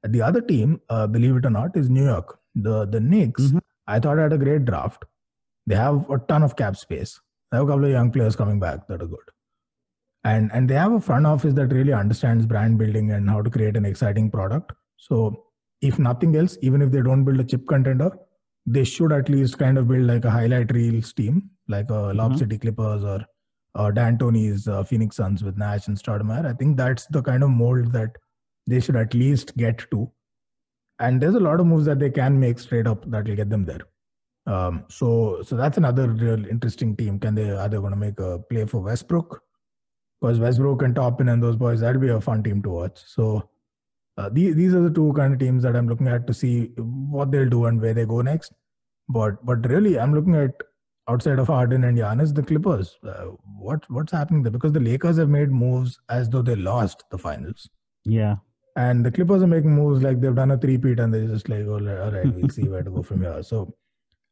The 0.03 0.21
other 0.21 0.41
team, 0.41 0.81
uh, 0.89 1.05
believe 1.07 1.35
it 1.37 1.45
or 1.45 1.49
not, 1.49 1.75
is 1.77 1.89
New 1.89 2.05
York. 2.05 2.39
The 2.55 2.85
the 2.85 2.99
Knicks. 2.99 3.43
Mhm. 3.51 3.61
I 3.87 3.99
thought 3.99 4.17
had 4.17 4.33
a 4.33 4.37
great 4.37 4.65
draft. 4.65 5.05
They 5.67 5.75
have 5.75 6.09
a 6.09 6.17
ton 6.17 6.43
of 6.43 6.55
cap 6.55 6.75
space. 6.75 7.19
They 7.51 7.57
have 7.57 7.67
a 7.67 7.69
couple 7.71 7.85
of 7.85 7.91
young 7.91 8.11
players 8.11 8.35
coming 8.35 8.59
back 8.59 8.87
that 8.87 9.01
are 9.01 9.07
good. 9.07 9.29
And 10.29 10.51
and 10.53 10.69
they 10.69 10.75
have 10.75 10.93
a 10.93 10.99
front 11.07 11.25
office 11.31 11.53
that 11.59 11.73
really 11.77 11.93
understands 11.93 12.45
brand 12.45 12.77
building 12.77 13.11
and 13.17 13.29
how 13.29 13.41
to 13.47 13.49
create 13.57 13.77
an 13.81 13.85
exciting 13.85 14.29
product. 14.31 14.71
So 14.97 15.17
if 15.81 15.99
nothing 15.99 16.35
else, 16.35 16.57
even 16.61 16.81
if 16.81 16.91
they 16.91 17.01
don't 17.01 17.23
build 17.23 17.39
a 17.39 17.43
chip 17.43 17.67
contender, 17.67 18.11
they 18.65 18.83
should 18.83 19.11
at 19.17 19.29
least 19.29 19.57
kind 19.59 19.77
of 19.77 19.87
build 19.87 20.07
like 20.11 20.25
a 20.25 20.31
highlight 20.31 20.71
reels 20.77 21.13
team, 21.13 21.49
like 21.75 21.89
a 21.89 22.01
Lob 22.21 22.33
Mhm. 22.33 22.39
City 22.39 22.57
Clippers 22.57 23.03
or 23.03 23.19
uh, 23.75 23.91
D'Antoni's 23.91 24.67
uh, 24.67 24.83
Phoenix 24.83 25.17
Suns 25.17 25.43
with 25.43 25.57
Nash 25.57 25.87
and 25.87 25.97
Stoudemire. 26.03 26.45
I 26.45 26.53
think 26.53 26.77
that's 26.77 27.05
the 27.17 27.21
kind 27.21 27.43
of 27.43 27.51
mold 27.51 27.91
that 27.97 28.17
they 28.65 28.79
should 28.79 28.95
at 28.95 29.13
least 29.13 29.55
get 29.55 29.85
to. 29.91 30.11
And 30.99 31.21
there's 31.21 31.35
a 31.35 31.39
lot 31.39 31.59
of 31.59 31.67
moves 31.67 31.85
that 31.85 31.99
they 31.99 32.09
can 32.09 32.39
make 32.39 32.59
straight 32.59 32.87
up 32.87 33.09
that 33.11 33.27
will 33.27 33.35
get 33.35 33.49
them 33.51 33.65
there. 33.65 33.85
Um, 34.47 34.85
so 34.89 35.41
so 35.43 35.55
that's 35.55 35.77
another 35.77 36.07
real 36.09 36.45
interesting 36.47 36.95
team. 36.95 37.19
Can 37.19 37.35
they 37.35 37.49
are 37.51 37.69
they 37.69 37.77
going 37.77 37.91
to 37.91 38.05
make 38.07 38.19
a 38.19 38.39
play 38.39 38.65
for 38.65 38.81
Westbrook? 38.81 39.41
Because 40.21 40.39
Westbrook 40.39 40.81
and 40.81 40.95
Toppin 40.95 41.29
and 41.29 41.41
those 41.41 41.55
boys, 41.55 41.79
that'll 41.79 42.01
be 42.01 42.09
a 42.09 42.19
fun 42.19 42.43
team 42.43 42.61
to 42.63 42.69
watch. 42.69 43.03
So 43.05 43.49
uh, 44.17 44.29
these 44.29 44.55
these 44.55 44.73
are 44.73 44.81
the 44.81 44.89
two 44.89 45.13
kind 45.15 45.33
of 45.33 45.39
teams 45.39 45.63
that 45.63 45.75
I'm 45.75 45.87
looking 45.87 46.07
at 46.07 46.25
to 46.27 46.33
see 46.33 46.71
what 46.77 47.31
they'll 47.31 47.49
do 47.49 47.65
and 47.65 47.79
where 47.79 47.93
they 47.93 48.05
go 48.05 48.21
next. 48.21 48.53
But 49.09 49.45
but 49.45 49.67
really, 49.69 49.99
I'm 49.99 50.13
looking 50.13 50.35
at 50.35 50.51
outside 51.07 51.39
of 51.39 51.47
Harden 51.47 51.83
and 51.83 51.97
Giannis, 51.97 52.33
the 52.33 52.43
Clippers. 52.43 52.97
Uh, 53.03 53.27
what 53.59 53.89
what's 53.89 54.11
happening 54.11 54.43
there? 54.43 54.51
Because 54.51 54.73
the 54.73 54.79
Lakers 54.79 55.17
have 55.17 55.29
made 55.29 55.51
moves 55.51 55.99
as 56.09 56.29
though 56.29 56.41
they 56.41 56.55
lost 56.55 57.03
the 57.11 57.17
finals. 57.17 57.69
Yeah. 58.03 58.37
And 58.75 59.05
the 59.05 59.11
Clippers 59.11 59.41
are 59.41 59.47
making 59.47 59.73
moves 59.73 60.03
like 60.03 60.21
they've 60.21 60.35
done 60.35 60.51
a 60.51 60.57
three-peat 60.57 60.99
and 60.99 61.11
they're 61.11 61.25
just 61.25 61.49
like, 61.49 61.65
oh, 61.65 61.79
all 61.79 62.11
right, 62.11 62.31
we'll 62.35 62.49
see 62.57 62.67
where 62.67 62.83
to 62.83 62.91
go 62.91 63.01
from 63.01 63.21
here. 63.21 63.41
So 63.41 63.73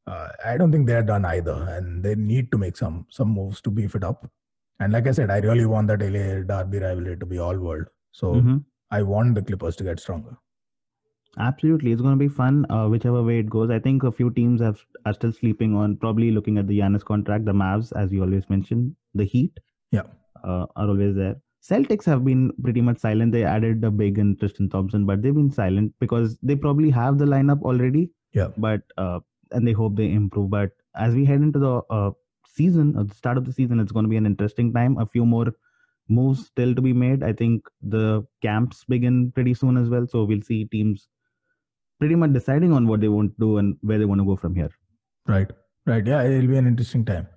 uh, 0.08 0.30
I 0.45 0.56
don't 0.58 0.71
think 0.71 0.86
they're 0.86 1.04
done 1.04 1.26
either, 1.26 1.65
and 1.69 2.04
they 2.04 2.15
need 2.15 2.52
to 2.52 2.58
make 2.58 2.78
some 2.78 3.08
some 3.10 3.30
moves 3.30 3.62
to 3.62 3.71
beef 3.71 3.95
it 3.95 4.04
up. 4.04 4.30
And 4.80 4.94
like 4.94 5.08
I 5.08 5.12
said, 5.12 5.32
I 5.32 5.38
really 5.40 5.66
want 5.66 5.88
that 5.88 6.02
LA 6.02 6.44
Derby 6.44 6.80
rivalry 6.80 7.18
to 7.18 7.26
be 7.26 7.38
all 7.40 7.58
world. 7.58 7.86
So 8.12 8.34
Mhm. 8.36 8.64
I 8.92 9.02
want 9.04 9.36
the 9.36 9.42
Clippers 9.42 9.76
to 9.78 9.84
get 9.84 10.00
stronger. 10.00 10.38
Absolutely, 11.38 11.92
it's 11.92 12.02
going 12.02 12.14
to 12.18 12.20
be 12.20 12.30
fun, 12.30 12.66
uh, 12.70 12.88
whichever 12.88 13.22
way 13.22 13.40
it 13.40 13.50
goes. 13.50 13.70
I 13.70 13.80
think 13.80 14.04
a 14.04 14.12
few 14.12 14.30
teams 14.32 14.62
have 14.62 14.80
are 15.06 15.14
still 15.14 15.34
sleeping 15.34 15.76
on 15.76 15.98
probably 15.98 16.32
looking 16.32 16.58
at 16.58 16.68
the 16.68 16.80
Giannis 16.80 17.04
contract. 17.04 17.46
The 17.46 17.54
Mavs, 17.54 17.92
as 18.04 18.14
you 18.14 18.22
always 18.22 18.50
mention, 18.50 18.96
the 19.14 19.26
Heat, 19.26 19.60
Yeah. 19.92 20.04
uh, 20.44 20.66
are 20.76 20.88
always 20.94 21.16
there. 21.16 21.36
Celtics 21.62 22.06
have 22.06 22.24
been 22.24 22.52
pretty 22.62 22.80
much 22.82 23.00
silent. 23.00 23.34
They 23.34 23.44
added 23.44 23.84
a 23.84 23.92
big 23.92 24.18
in 24.18 24.36
Tristan 24.38 24.70
Thompson, 24.70 25.06
but 25.06 25.22
they've 25.22 25.36
been 25.36 25.52
silent 25.52 25.94
because 26.00 26.38
they 26.40 26.56
probably 26.56 26.90
have 26.90 27.18
the 27.18 27.26
lineup 27.26 27.62
already. 27.64 28.12
Yeah. 28.34 28.50
But 28.58 28.84
uh, 28.98 29.20
and 29.52 29.68
they 29.68 29.74
hope 29.74 29.96
they 29.98 30.12
improve. 30.12 30.50
But 30.52 30.72
as 30.96 31.16
we 31.16 31.26
head 31.26 31.42
into 31.42 31.60
the 31.60 31.76
uh, 31.90 32.12
season, 32.56 32.98
at 32.98 33.10
the 33.10 33.15
start 33.15 33.38
of 33.38 33.46
the 33.46 33.54
season, 33.54 33.80
it's 33.80 33.91
going 33.91 34.06
to 34.06 34.10
be 34.10 34.18
an 34.18 34.26
interesting 34.26 34.74
time. 34.74 34.98
A 34.98 35.06
few 35.06 35.26
more 35.26 35.54
moves 36.08 36.46
still 36.48 36.74
to 36.76 36.82
be 36.82 36.94
made. 36.94 37.24
I 37.24 37.34
think 37.34 37.68
the 37.82 38.26
camps 38.41 38.84
begin 38.86 39.32
pretty 39.32 39.54
soon 39.54 39.78
as 39.78 39.89
well, 39.89 40.08
so 40.08 40.24
we'll 40.24 40.41
see 40.41 40.65
teams 40.65 41.08
pretty 42.00 42.15
much 42.15 42.34
deciding 42.34 42.74
on 42.74 42.88
what 42.88 43.02
they 43.02 43.08
want 43.08 43.32
to 43.32 43.39
do 43.39 43.58
and 43.58 43.78
where 43.82 43.98
they 43.98 44.06
want 44.06 44.20
to 44.22 44.26
go 44.26 44.36
from 44.36 44.56
here. 44.56 44.70
Right. 45.28 45.50
Right. 45.86 46.06
Yeah, 46.06 46.24
it'll 46.24 46.48
be 46.48 46.58
an 46.58 46.68
interesting 46.68 47.06
time. 47.06 47.28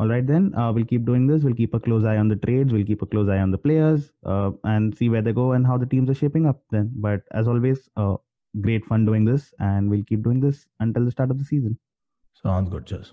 All 0.00 0.06
right, 0.06 0.24
then 0.24 0.54
uh, 0.54 0.70
we'll 0.72 0.84
keep 0.84 1.04
doing 1.04 1.26
this. 1.26 1.42
We'll 1.42 1.54
keep 1.54 1.74
a 1.74 1.80
close 1.80 2.04
eye 2.04 2.18
on 2.18 2.28
the 2.28 2.36
trades. 2.36 2.72
We'll 2.72 2.84
keep 2.84 3.02
a 3.02 3.06
close 3.06 3.28
eye 3.28 3.38
on 3.38 3.50
the 3.50 3.58
players 3.58 4.12
uh, 4.24 4.52
and 4.62 4.96
see 4.96 5.08
where 5.08 5.22
they 5.22 5.32
go 5.32 5.52
and 5.52 5.66
how 5.66 5.76
the 5.76 5.86
teams 5.86 6.08
are 6.08 6.14
shaping 6.14 6.46
up. 6.46 6.62
Then, 6.70 6.92
but 6.94 7.22
as 7.32 7.48
always, 7.48 7.88
uh, 7.96 8.16
great 8.60 8.84
fun 8.84 9.04
doing 9.04 9.24
this, 9.24 9.52
and 9.58 9.90
we'll 9.90 10.04
keep 10.04 10.22
doing 10.22 10.40
this 10.40 10.66
until 10.78 11.04
the 11.04 11.10
start 11.10 11.32
of 11.32 11.38
the 11.38 11.44
season. 11.44 11.78
Sounds 12.34 12.68
good, 12.68 12.86
Cheers. 12.86 13.12